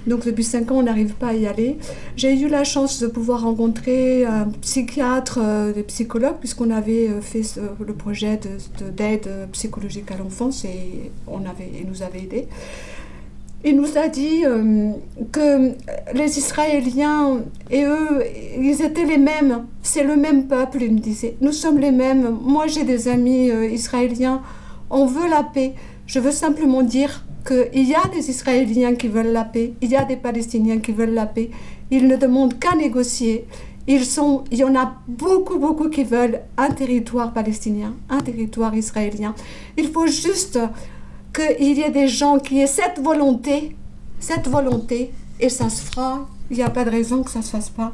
[0.08, 1.78] Donc depuis cinq ans, on n'arrive pas à y aller.
[2.16, 7.44] J'ai eu la chance de pouvoir rencontrer un psychiatre, euh, des psychologues, puisqu'on avait fait
[7.80, 8.40] le projet
[8.96, 12.48] d'aide de, psychologique à l'enfance et on avait, nous avait aidés
[13.64, 14.92] il nous a dit euh,
[15.32, 15.72] que
[16.14, 18.24] les Israéliens et eux,
[18.60, 19.66] ils étaient les mêmes.
[19.84, 21.36] C'est le même peuple, il me disait.
[21.42, 22.38] Nous sommes les mêmes.
[22.42, 24.42] Moi, j'ai des amis euh, israéliens.
[24.90, 25.74] On veut la paix.
[26.08, 29.74] Je veux simplement dire qu'il y a des Israéliens qui veulent la paix.
[29.82, 31.52] Il y a des Palestiniens qui veulent la paix.
[31.92, 33.46] Ils ne demandent qu'à négocier.
[33.88, 34.02] Il
[34.52, 39.34] y en a beaucoup, beaucoup qui veulent un territoire palestinien, un territoire israélien.
[39.76, 40.60] Il faut juste
[41.34, 43.76] qu'il y ait des gens qui aient cette volonté,
[44.20, 46.28] cette volonté, et ça se fera.
[46.50, 47.92] Il n'y a pas de raison que ça ne se fasse pas.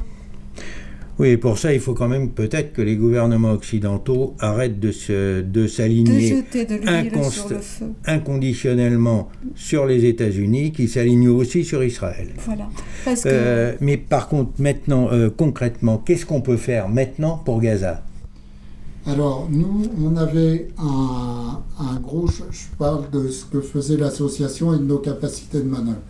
[1.18, 5.40] Oui, pour ça, il faut quand même peut-être que les gouvernements occidentaux arrêtent de, se,
[5.40, 6.44] de s'aligner
[8.06, 12.28] inconditionnellement sur les États-Unis, qui s'alignent aussi sur Israël.
[12.44, 12.68] Voilà.
[13.26, 18.04] Euh, mais par contre, maintenant, euh, concrètement, qu'est-ce qu'on peut faire maintenant pour Gaza?
[19.08, 22.26] Alors, nous, on avait un, gros.
[22.28, 26.02] Je parle de ce que faisait l'association et de nos capacités de manœuvre.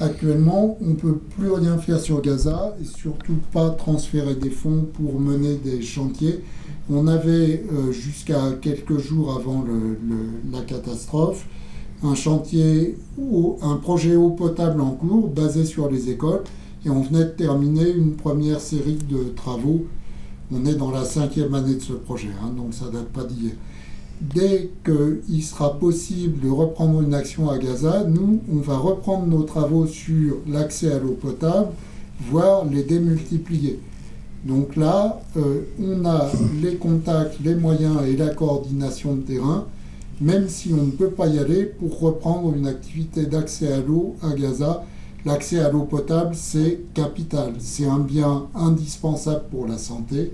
[0.00, 4.86] Actuellement, on ne peut plus rien faire sur Gaza et surtout pas transférer des fonds
[4.92, 6.44] pour mener des chantiers.
[6.90, 9.64] On avait, euh, jusqu'à quelques jours avant
[10.52, 11.46] la catastrophe,
[12.02, 12.98] un chantier,
[13.62, 16.42] un projet eau potable en cours basé sur les écoles
[16.84, 19.86] et on venait de terminer une première série de travaux
[20.52, 23.52] on est dans la cinquième année de ce projet, hein, donc ça date pas d'hier.
[24.20, 29.42] dès qu'il sera possible de reprendre une action à Gaza, nous, on va reprendre nos
[29.42, 31.70] travaux sur l'accès à l'eau potable,
[32.30, 33.80] voire les démultiplier.
[34.44, 36.30] Donc là, euh, on a
[36.62, 39.66] les contacts, les moyens et la coordination de terrain,
[40.20, 44.14] même si on ne peut pas y aller pour reprendre une activité d'accès à l'eau
[44.22, 44.84] à Gaza.
[45.24, 50.32] L'accès à l'eau potable, c'est capital, c'est un bien indispensable pour la santé.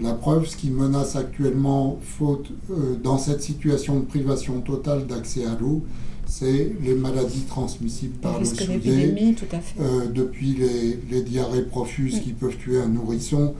[0.00, 5.44] La preuve, ce qui menace actuellement, faute euh, dans cette situation de privation totale d'accès
[5.44, 5.82] à l'eau,
[6.26, 9.80] c'est les maladies transmissibles par le fait.
[9.80, 12.20] euh, depuis les, les diarrhées profuses Oui.
[12.22, 13.54] qui peuvent tuer un nourrisson,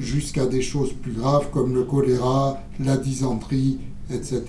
[0.00, 3.78] jusqu'à des choses plus graves comme le choléra, la dysenterie,
[4.12, 4.42] etc.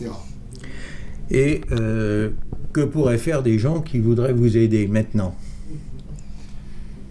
[1.30, 2.32] Et euh,
[2.74, 5.36] que pourraient faire des gens qui voudraient vous aider maintenant?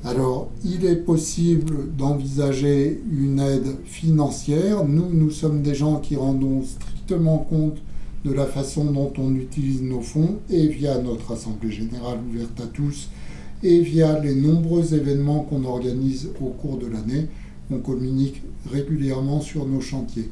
[0.06, 4.84] Alors, il est possible d'envisager une aide financière.
[4.84, 7.78] Nous, nous sommes des gens qui rendons strictement compte
[8.24, 12.68] de la façon dont on utilise nos fonds et via notre Assemblée générale ouverte à
[12.68, 13.08] tous
[13.64, 17.26] et via les nombreux événements qu'on organise au cours de l'année.
[17.72, 20.30] On communique régulièrement sur nos chantiers.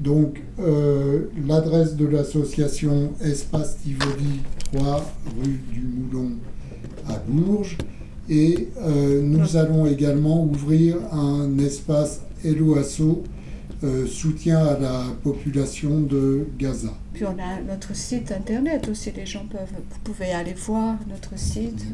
[0.00, 4.42] Donc, euh, l'adresse de l'association Espace Tivoli
[4.74, 5.02] 3
[5.42, 6.32] rue du Moulon
[7.08, 7.78] à Bourges.
[8.30, 13.22] Et euh, nous allons également ouvrir un espace Eloasso,
[13.84, 16.92] euh, soutien à la population de Gaza.
[17.14, 21.38] Puis on a notre site internet aussi, les gens peuvent, vous pouvez aller voir notre
[21.38, 21.86] site.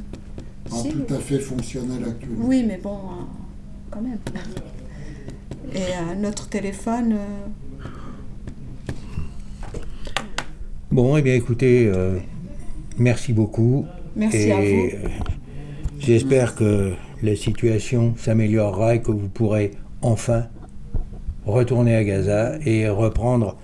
[0.70, 2.47] En Si, tout à fait fonctionnel actuellement.
[2.47, 3.25] Oui, mais bon, euh,
[3.90, 4.18] quand même.
[5.75, 7.87] Et euh, notre téléphone, euh,
[10.90, 12.18] Bon, eh bien écoutez, euh,
[12.99, 13.85] merci beaucoup.
[14.14, 15.09] merci et à vous.
[16.05, 20.45] J'espère que la situation s'améliorera et que vous pourrez enfin
[21.47, 23.57] retourner à Gaza et reprendre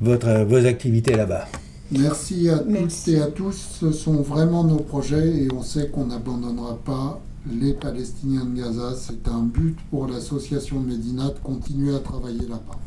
[0.00, 1.46] votre, vos activités là-bas.
[1.90, 3.04] Merci à Merci.
[3.04, 3.78] toutes et à tous.
[3.80, 8.94] Ce sont vraiment nos projets et on sait qu'on n'abandonnera pas les Palestiniens de Gaza.
[8.96, 12.78] C'est un but pour l'association Médina de continuer à travailler là-bas.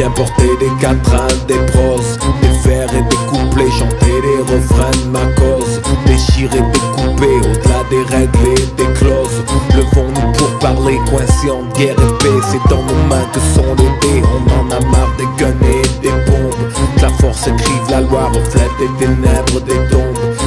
[0.00, 5.10] Viens porter des quatrains, des proses, des vers et des couplets, chanter les refrains de
[5.10, 9.44] ma cause, déchirer, découper, au-delà des règles et des clauses.
[9.76, 13.92] Levons-nous pour parler, coincés en guerre et paix, c'est dans nos mains que sont les
[14.00, 14.22] dés.
[14.24, 16.54] On en a marre des guns et des bombes,
[17.02, 20.39] la force écrive la loi, reflète les ténèbres des tombes.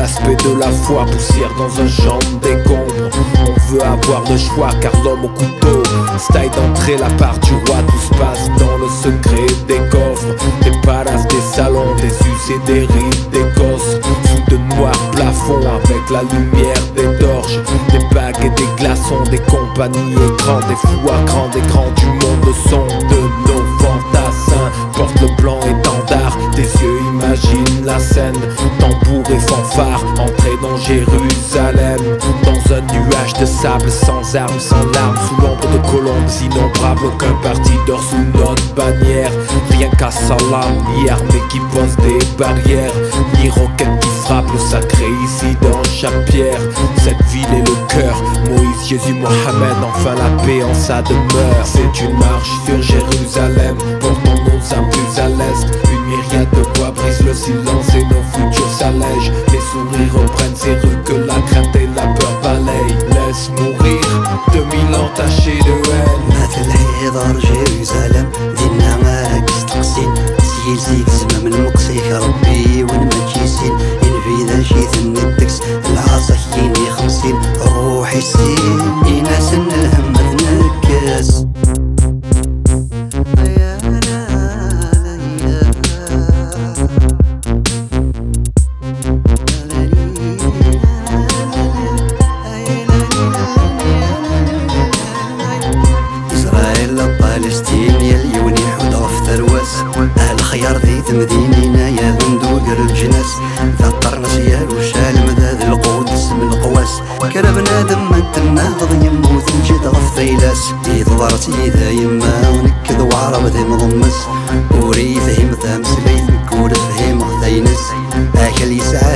[0.00, 3.10] L'aspect de la foi, poussière dans un champ décombres.
[3.44, 5.82] On veut avoir le choix car l'homme au couteau
[6.16, 7.76] Style d'entrée la part du roi.
[7.86, 12.58] Tout se passe dans le secret des coffres Des palaces, des salons, des us et
[12.64, 14.00] des rides, des gosses.
[14.24, 17.58] Sous de noirs plafonds avec la lumière des torches
[17.90, 22.46] Des bagues et des glaçons, des compagnies écrans Des fous à grand écran du monde
[22.46, 24.70] Le son de nos fantassins.
[24.96, 28.40] Porte le blanc étendard Tes yeux imaginent la scène
[29.70, 32.00] Fanfare Entrer dans Jérusalem
[32.44, 37.32] Dans un nuage de sable Sans armes, sans larmes Sous l'ombre de colombes innombrables Aucun
[37.42, 39.30] parti dort sous notre bannière.
[39.70, 42.92] Rien qu'à salam Ni armée qui pose des barrières.
[43.38, 46.60] Ni roquette qui frappe le sacré ici dans chaque pierre
[46.98, 51.64] Cette ville est le cœur Moïse, Jésus, Mohamed Enfin la paix en sa demeure.
[51.64, 55.66] C'est une marche sur Jérusalem Portons nos âmes plus à l'est.
[55.92, 57.69] Une myriade de voix brise le silence
[58.80, 64.06] s'allègent Les sourires reprennent ces rues Que la crainte et la peur balayent Laisse mourir
[64.52, 68.28] 2000 ans tachés de haine مثل حضار جيروزالم
[68.58, 73.72] دينا ما كستقسين سيل زيك زمام المقسيك ربي وين ما تجيسين
[74.02, 75.60] إن في ذا شي ثن الدكس
[75.90, 79.19] العاصحين خمسين روحي سين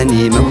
[0.05, 0.44] anime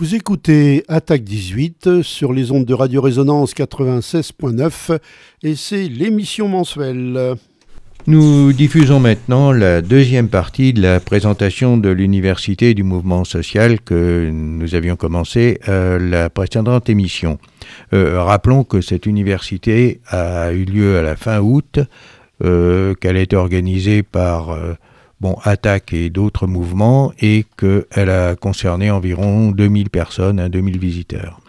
[0.00, 4.98] Vous écoutez Attaque 18 sur les ondes de Radio Résonance 96.9
[5.42, 7.34] et c'est l'émission mensuelle.
[8.06, 14.30] Nous diffusons maintenant la deuxième partie de la présentation de l'université du mouvement social que
[14.32, 17.38] nous avions commencé à la précédente émission.
[17.92, 21.78] Euh, rappelons que cette université a eu lieu à la fin août,
[22.42, 24.72] euh, qu'elle a été organisée par euh,
[25.20, 31.40] bon, Attaque et d'autres mouvements et qu'elle a concerné environ 2000 personnes, hein, 2000 visiteurs.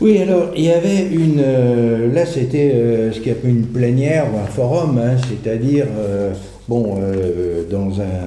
[0.00, 1.40] Oui, alors il y avait une.
[1.40, 6.32] euh, là, c'était euh, ce qu'on appelle une plénière ou un forum, hein, c'est-à-dire, euh,
[6.68, 6.98] bon,
[7.70, 8.26] dans un.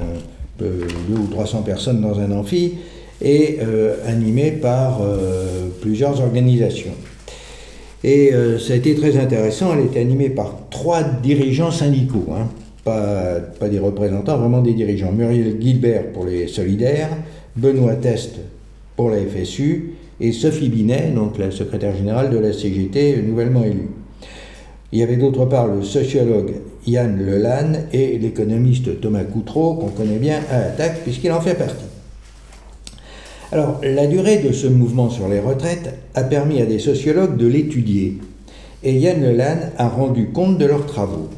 [0.59, 2.75] deux ou 300 personnes dans un amphi,
[3.21, 3.59] et
[4.07, 5.01] animé par
[5.81, 6.93] plusieurs organisations.
[8.03, 12.47] Et ça a été très intéressant, elle était animée par trois dirigeants syndicaux, hein,
[12.83, 15.11] pas, des représentants, vraiment des dirigeants.
[15.11, 17.09] Muriel Gilbert pour les solidaires,
[17.55, 18.35] Benoît Test
[18.95, 23.89] pour la FSU, et Sophie Binet, donc la secrétaire générale de la CGT nouvellement élue.
[24.91, 26.53] Il y avait d'autre part le sociologue
[26.87, 31.85] Yann Lelanne et l'économiste Thomas Coutreau, qu'on connaît bien à Attaque, puisqu'il en fait partie.
[33.51, 37.47] Alors, la durée de ce mouvement sur les retraites a permis à des sociologues de
[37.47, 38.17] l'étudier,
[38.83, 41.29] et Yann Lelanne a rendu compte de leurs travaux.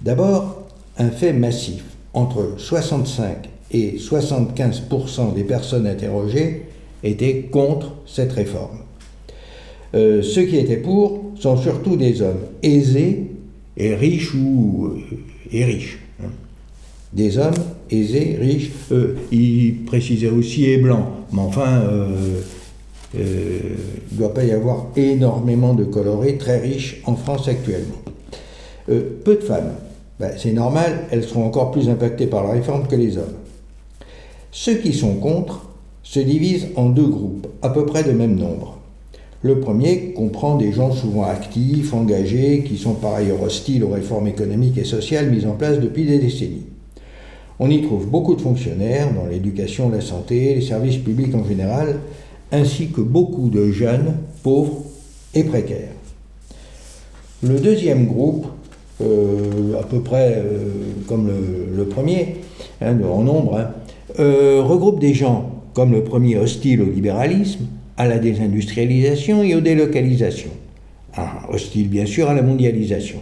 [0.00, 0.57] D'abord,
[0.98, 1.84] un fait massif.
[2.14, 6.62] Entre 65 et 75% des personnes interrogées
[7.04, 8.78] étaient contre cette réforme.
[9.94, 13.30] Euh, ceux qui étaient pour sont surtout des hommes aisés
[13.76, 15.16] et riches ou euh,
[15.52, 15.98] et riches.
[16.22, 16.28] hein.
[17.12, 17.54] Des hommes
[17.90, 18.70] aisés, riches.
[18.92, 21.06] Euh, il précisait aussi et blancs.
[21.32, 22.40] Mais enfin, euh,
[23.14, 28.02] il ne doit pas y avoir énormément de colorés très riches en France actuellement.
[28.86, 29.72] Peu de femmes.
[30.20, 33.36] Ben, c'est normal, elles seront encore plus impactées par la réforme que les hommes.
[34.50, 35.68] Ceux qui sont contre
[36.02, 38.78] se divisent en deux groupes, à peu près de même nombre.
[39.42, 44.26] Le premier comprend des gens souvent actifs, engagés, qui sont par ailleurs hostiles aux réformes
[44.26, 46.66] économiques et sociales mises en place depuis des décennies.
[47.60, 52.00] On y trouve beaucoup de fonctionnaires dans l'éducation, la santé, les services publics en général,
[52.50, 54.82] ainsi que beaucoup de jeunes, pauvres
[55.34, 55.92] et précaires.
[57.42, 58.46] Le deuxième groupe,
[59.00, 60.70] à peu près euh,
[61.06, 61.30] comme
[61.74, 62.36] le, premier,
[62.80, 63.70] hein, en nombre, hein,
[64.18, 69.60] euh, regroupe des gens comme le premier hostile au libéralisme, à la désindustrialisation et aux
[69.60, 70.50] délocalisations.
[71.16, 73.18] Ah, hostile bien sûr à la mondialisation.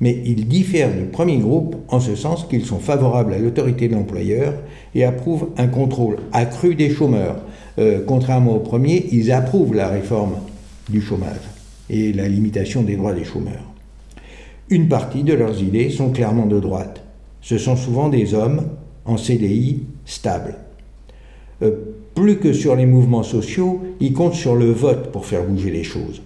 [0.00, 3.94] Mais ils diffèrent du premier groupe en ce sens qu'ils sont favorables à l'autorité de
[3.94, 4.54] l'employeur
[4.94, 7.36] et approuvent un contrôle accru des chômeurs.
[7.78, 10.36] Euh, contrairement au premier, ils approuvent la réforme
[10.88, 11.36] du chômage
[11.90, 13.73] et la limitation des droits des chômeurs.
[14.70, 17.02] Une partie de leurs idées sont clairement de droite.
[17.40, 18.62] Ce sont souvent des hommes
[19.04, 20.56] en CDI stables.
[21.62, 21.72] Euh,
[22.14, 25.84] plus que sur les mouvements sociaux, ils comptent sur le vote pour faire bouger les
[25.84, 26.22] choses.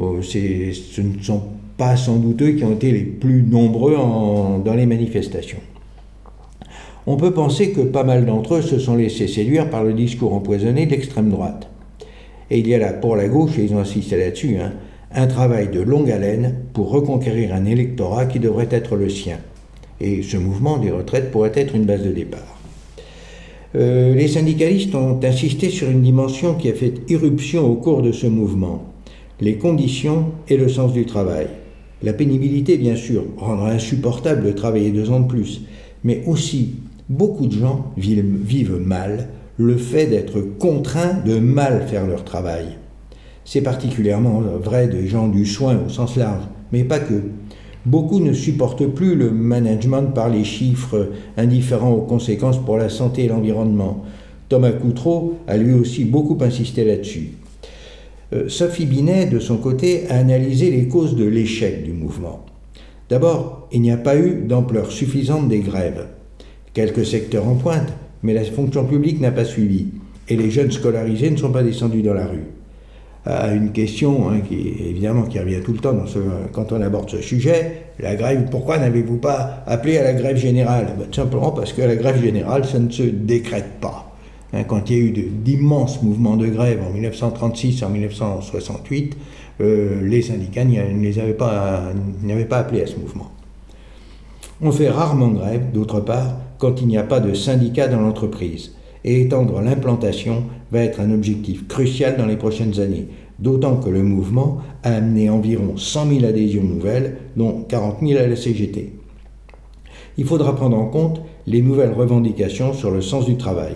[0.00, 1.42] Euh, ce ne sont
[1.76, 5.60] pas sans doute eux qui ont été les plus nombreux dans les manifestations.
[7.06, 10.32] On peut penser que pas mal d'entre eux se sont laissés séduire par le discours
[10.32, 11.68] empoisonné de l'extrême droite.
[12.50, 14.72] Et il y a là, pour la gauche, et ils ont insisté là-dessus, hein,
[15.14, 19.38] un travail de longue haleine pour reconquérir un électorat qui devrait être le sien.
[20.00, 22.58] Et ce mouvement des retraites pourrait être une base de départ.
[23.76, 28.12] Euh, les syndicalistes ont insisté sur une dimension qui a fait irruption au cours de
[28.12, 28.84] ce mouvement,
[29.40, 31.48] les conditions et le sens du travail.
[32.02, 35.62] La pénibilité, bien sûr, rendra insupportable de travailler deux ans de plus,
[36.04, 36.74] mais aussi
[37.08, 42.66] beaucoup de gens vivent, vivent mal le fait d'être contraints de mal faire leur travail.
[43.44, 47.22] C'est particulièrement vrai des gens du soin au sens large, mais pas que.
[47.86, 53.24] Beaucoup ne supportent plus le management par les chiffres indifférents aux conséquences pour la santé
[53.24, 54.04] et l'environnement.
[54.48, 57.32] Thomas Coutreau a lui aussi beaucoup insisté là-dessus.
[58.32, 62.46] Euh, Sophie Binet, de son côté, a analysé les causes de l'échec du mouvement.
[63.10, 66.06] D'abord, il n'y a pas eu d'ampleur suffisante des grèves.
[66.72, 67.92] Quelques secteurs en pointe,
[68.22, 69.88] mais la fonction publique n'a pas suivi,
[70.28, 72.53] et les jeunes scolarisés ne sont pas descendus dans la rue.
[73.26, 75.96] À une question hein, qui évidemment qui revient tout le temps
[76.52, 80.88] quand on aborde ce sujet, la grève, pourquoi n'avez-vous pas appelé à la grève générale?
[80.98, 84.14] Ben, simplement parce que la grève générale, ça ne se décrète pas.
[84.52, 89.16] Hein, quand il y a eu d'immenses mouvements de grève en 1936 et en 1968,
[89.60, 91.92] euh, les syndicats n'avaient pas,
[92.48, 93.30] pas appelé à ce mouvement.
[94.60, 98.72] On fait rarement grève, d'autre part, quand il n'y a pas de syndicat dans l'entreprise.
[99.04, 104.02] Et étendre l'implantation va être un objectif crucial dans les prochaines années, d'autant que le
[104.02, 108.92] mouvement a amené environ 100 000 adhésions nouvelles, dont 40 000 à la CGT.
[110.16, 113.74] Il faudra prendre en compte les nouvelles revendications sur le sens du travail.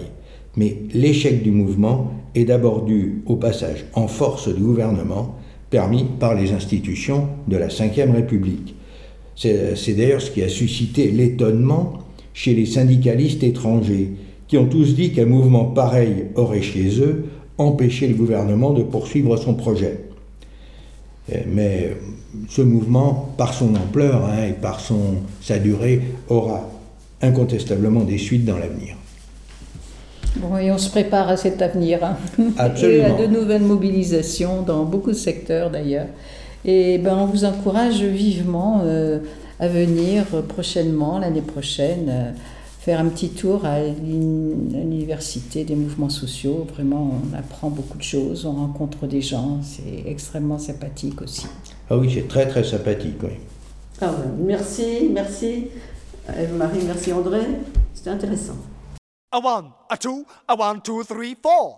[0.56, 5.36] Mais l'échec du mouvement est d'abord dû au passage en force du gouvernement
[5.70, 8.74] permis par les institutions de la Ve République.
[9.34, 11.98] C'est d'ailleurs ce qui a suscité l'étonnement
[12.32, 14.12] chez les syndicalistes étrangers,
[14.48, 17.26] qui ont tous dit qu'un mouvement pareil aurait chez eux
[17.58, 20.00] empêché le gouvernement de poursuivre son projet.
[21.32, 21.96] Euh, mais
[22.48, 26.68] ce mouvement, par son ampleur hein, et par son, sa durée, aura
[27.20, 28.96] incontestablement des suites dans l'avenir.
[30.36, 32.04] Bon, et on se prépare à cet avenir.
[32.04, 32.16] Hein.
[32.56, 33.18] Absolument.
[33.18, 36.06] Et à de nouvelles mobilisations dans beaucoup de secteurs d'ailleurs.
[36.64, 39.18] Et ben, on vous encourage vivement euh,
[39.58, 42.30] à venir prochainement, l'année prochaine, euh,
[42.78, 46.66] faire un petit tour à l'université des mouvements sociaux.
[46.72, 51.46] Vraiment, on apprend beaucoup de choses, on rencontre des gens, c'est extrêmement sympathique aussi.
[51.90, 53.30] Ah oui, c'est très très sympathique, oui.
[54.00, 55.66] Ah merci, merci
[56.28, 57.40] Eve-Marie, merci André,
[57.94, 58.56] c'était intéressant.
[59.32, 61.76] A one, a two, a one, two, three, four.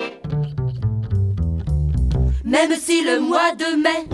[2.51, 4.09] Même si le mois de mai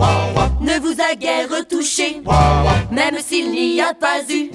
[0.61, 2.21] ne vous a guère touché,
[2.91, 4.51] même s'il n'y a pas eu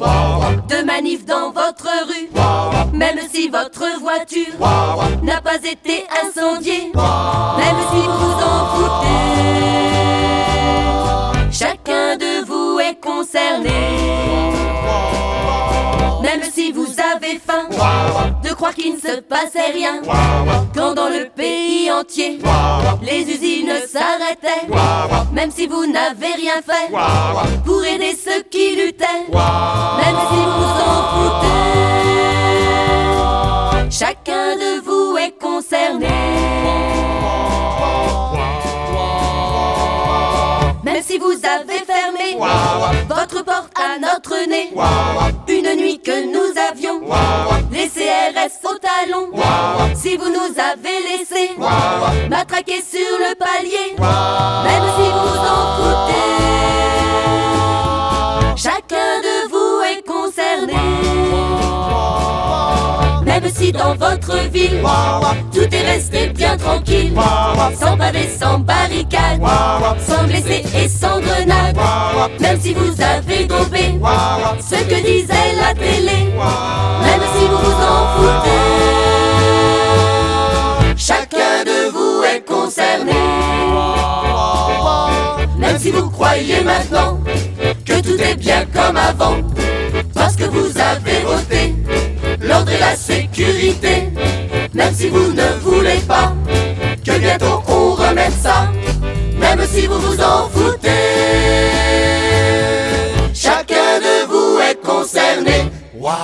[0.69, 2.31] de manif dans votre rue,
[2.97, 4.55] même si votre voiture
[5.25, 9.19] n'a pas été incendiée, même si vous en foutez,
[11.51, 13.71] chacun de vous est concerné.
[16.23, 16.92] Même si vous
[17.23, 20.03] de croire qu'il ne se passait rien,
[20.75, 22.41] quand dans le pays entier
[23.01, 24.67] les usines s'arrêtaient,
[25.33, 26.91] même si vous n'avez rien fait
[27.65, 31.61] pour aider ceux qui luttaient, même si vous en foutez,
[33.91, 34.92] chacun de vous
[41.03, 42.37] si vous avez fermé
[43.09, 44.73] votre porte à notre nez,
[45.49, 47.01] une nuit que nous avions
[47.73, 49.31] les CRS au talon,
[49.95, 51.51] si vous nous avez laissé
[52.29, 55.92] matraquer sur le palier, même si vous en foutez,
[63.33, 64.83] Même si dans votre ville
[65.55, 67.15] tout est resté bien tranquille,
[67.81, 69.41] sans pavés, sans barricades,
[70.07, 71.79] sans blessés et sans grenades.
[72.41, 73.99] Même si vous avez tombé
[74.61, 76.29] ce que disait la télé,
[77.01, 78.61] même si vous vous en foutez,
[80.99, 83.15] chacun de vous est concerné.
[85.57, 87.19] Même si vous croyez maintenant
[87.87, 89.39] que tout est bien comme avant,
[90.13, 91.75] parce que vous avez voté
[92.53, 94.11] l'ordre et la sécurité.
[94.75, 96.35] Même si vous ne voulez pas
[97.05, 98.71] que bientôt on remette ça,
[99.41, 100.89] même si vous vous en foutez,
[103.35, 105.71] chacun de vous est concerné.
[105.99, 106.15] Waouh!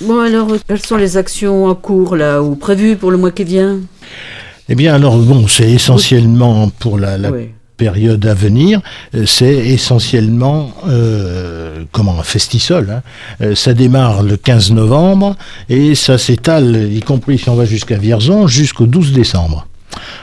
[0.00, 3.44] Bon alors, quelles sont les actions en cours là ou prévues pour le mois qui
[3.44, 3.78] vient?
[4.68, 7.30] Eh bien alors bon, c'est essentiellement pour la, la
[7.78, 8.82] période à venir,
[9.14, 12.90] euh, c'est essentiellement euh, comment un festisol.
[12.90, 13.02] Hein.
[13.40, 15.36] Euh, ça démarre le 15 novembre
[15.70, 19.66] et ça s'étale, y compris si on va jusqu'à Vierzon, jusqu'au 12 décembre.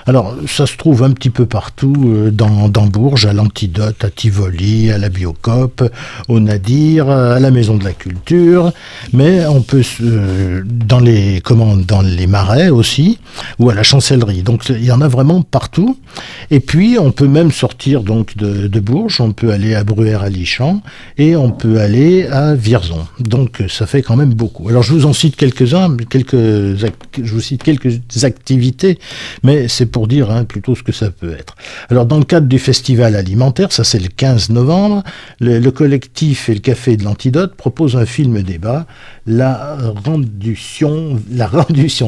[0.08, 4.92] Alors, ça se trouve un petit peu partout euh, dans, Bourges, à l'Antidote, à Tivoli,
[4.92, 5.84] à la Biocop,
[6.28, 8.72] au Nadir, à la Maison de la Culture,
[9.14, 13.20] mais on peut euh, dans les comment, dans les marais aussi,
[13.60, 14.44] ou à la Chancellerie.
[14.44, 15.98] Donc il y en a vraiment partout.
[16.52, 20.30] Et puis on peut même sortir donc de, Bourges, on peut aller à Bruère à
[20.30, 20.82] Lichamp
[21.18, 23.08] et on peut aller à Vierzon.
[23.20, 24.70] Donc ça fait quand même beaucoup.
[24.70, 29.00] Alors je vous en cite quelques-uns, quelques, je vous cite quelques activités,
[29.44, 31.56] mais c'est pour dire hein, plutôt ce que ça peut être.
[31.90, 35.04] Alors dans le cadre du festival alimentaire, ça c'est le 15 novembre,
[35.40, 38.86] le, le collectif et le café de l'Antidote proposent un film débat,
[39.26, 41.20] la rendution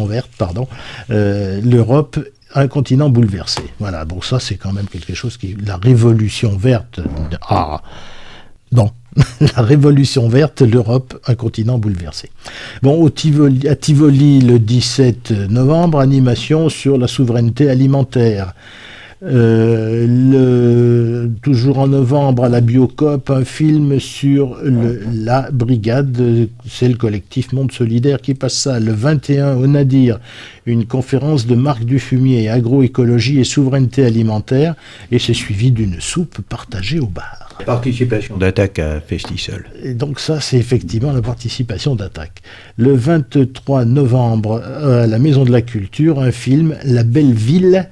[0.06, 0.68] verte, pardon,
[1.10, 2.20] euh, l'Europe
[2.56, 3.62] un continent bouleversé.
[3.80, 5.56] Voilà, bon ça c'est quand même quelque chose qui...
[5.66, 7.00] La révolution verte...
[7.42, 7.82] Ah,
[8.72, 8.92] non,
[9.42, 12.30] la révolution verte, l'Europe, un continent bouleversé.
[12.82, 18.54] Bon, à Tivoli, le 17 novembre, animation sur la souveraineté alimentaire.
[19.24, 27.52] Euh, toujours en novembre à la Biocop, un film sur la brigade, c'est le collectif
[27.52, 28.80] Monde Solidaire qui passe ça.
[28.80, 30.20] Le 21 au Nadir,
[30.68, 34.76] une conférence de Marc Dufumier, agroécologie et souveraineté alimentaire,
[35.12, 37.47] et c'est suivi d'une soupe partagée au bar.
[37.66, 39.66] Participation d'attaque à Festisol.
[39.94, 42.42] Donc ça, c'est effectivement la participation d'attaque.
[42.78, 47.90] Le 23 novembre, à la Maison de la Culture, un film, La Belle Ville,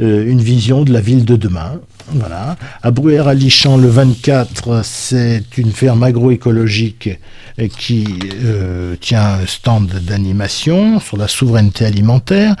[0.00, 1.80] euh, une vision de la ville de demain.
[2.12, 2.56] Voilà.
[2.82, 7.10] À Bruère à Lichamp, le 24, c'est une ferme agroécologique
[7.66, 8.06] qui
[8.44, 12.54] euh, tient un stand d'animation sur la souveraineté alimentaire.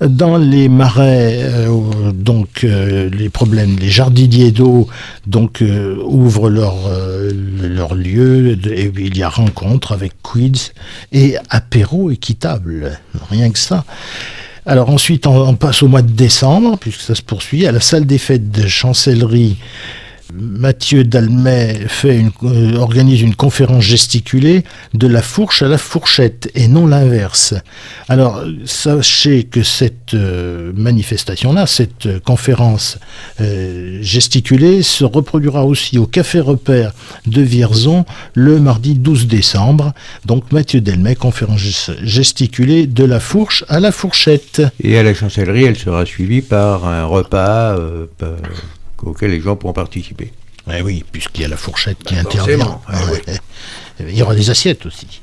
[0.00, 4.88] Dans les marais, euh, donc euh, les problèmes, les jardiniers d'eau,
[5.26, 5.62] donc
[6.04, 6.74] ouvrent leur
[7.60, 10.72] leur lieu et il y a rencontre avec quiz
[11.12, 12.98] et apéro équitable,
[13.30, 13.84] rien que ça.
[14.66, 18.06] Alors ensuite, on, passe au mois de décembre, puisque ça se poursuit, à la salle
[18.06, 19.56] des fêtes de Chancellerie.
[20.32, 24.64] Mathieu Dalmet fait euh, organise une conférence gesticulée
[24.94, 27.54] de la fourche à la fourchette et non l'inverse.
[28.08, 32.98] Alors sachez que cette euh, manifestation-là, cette conférence
[33.40, 36.92] euh, gesticulée se reproduira aussi au Café Repère
[37.26, 38.04] de Vierzon
[38.34, 39.92] le mardi 12 décembre.
[40.24, 44.62] Donc Mathieu Delmet, conférence ges- gesticulée de la fourche à la fourchette.
[44.82, 47.76] Et à la chancellerie, elle sera suivie par un repas
[49.06, 50.32] auquel les gens pourront participer.
[50.72, 52.80] Eh oui, puisqu'il y a la fourchette qui Bah, intervient.
[52.88, 53.22] ah Ouais.
[54.00, 55.20] Il y aura des assiettes aussi.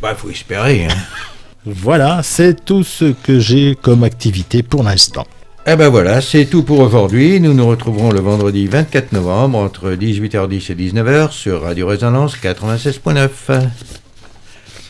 [0.00, 0.86] Bah, faut espérer.
[0.86, 0.94] Hein.
[1.66, 5.26] Voilà, c'est tout ce que j'ai comme activité pour l'instant.
[5.66, 7.40] Eh ben voilà, c'est tout pour aujourd'hui.
[7.40, 13.30] Nous nous retrouverons le vendredi 24 novembre entre 18h10 et 19h sur Radio Résonance 96.9.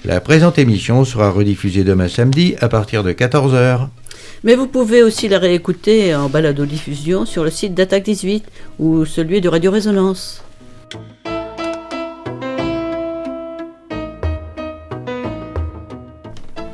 [0.04, 3.86] La présente émission sera rediffusée demain samedi à partir de 14h.
[4.44, 8.44] Mais vous pouvez aussi la réécouter en balado-diffusion sur le site d'Attaque 18
[8.78, 10.44] ou celui de Radio Résonance.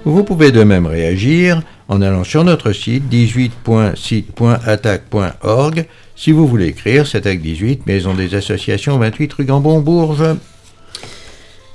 [0.05, 7.07] Vous pouvez de même réagir en allant sur notre site 18.site.attaque.org si vous voulez écrire
[7.07, 10.35] cet acte 18, Maison des Associations 28 rue Gambon-Bourges.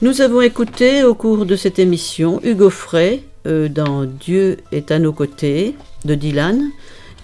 [0.02, 5.14] Nous avons écouté au cours de cette émission Hugo Frey dans Dieu est à nos
[5.14, 6.72] côtés de Dylan,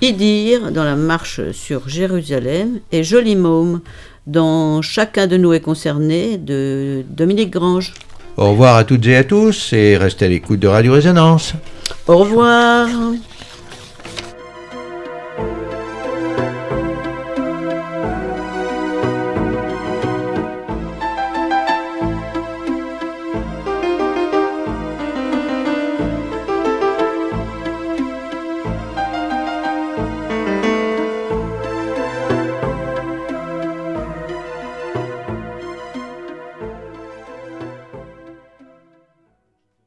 [0.03, 3.81] Idir dans la marche sur Jérusalem et Joli Môme
[4.25, 7.93] dans Chacun de nous est concerné de Dominique Grange.
[8.35, 11.53] Au revoir à toutes et à tous et restez à l'écoute de Radio Résonance.
[12.07, 12.87] Au revoir.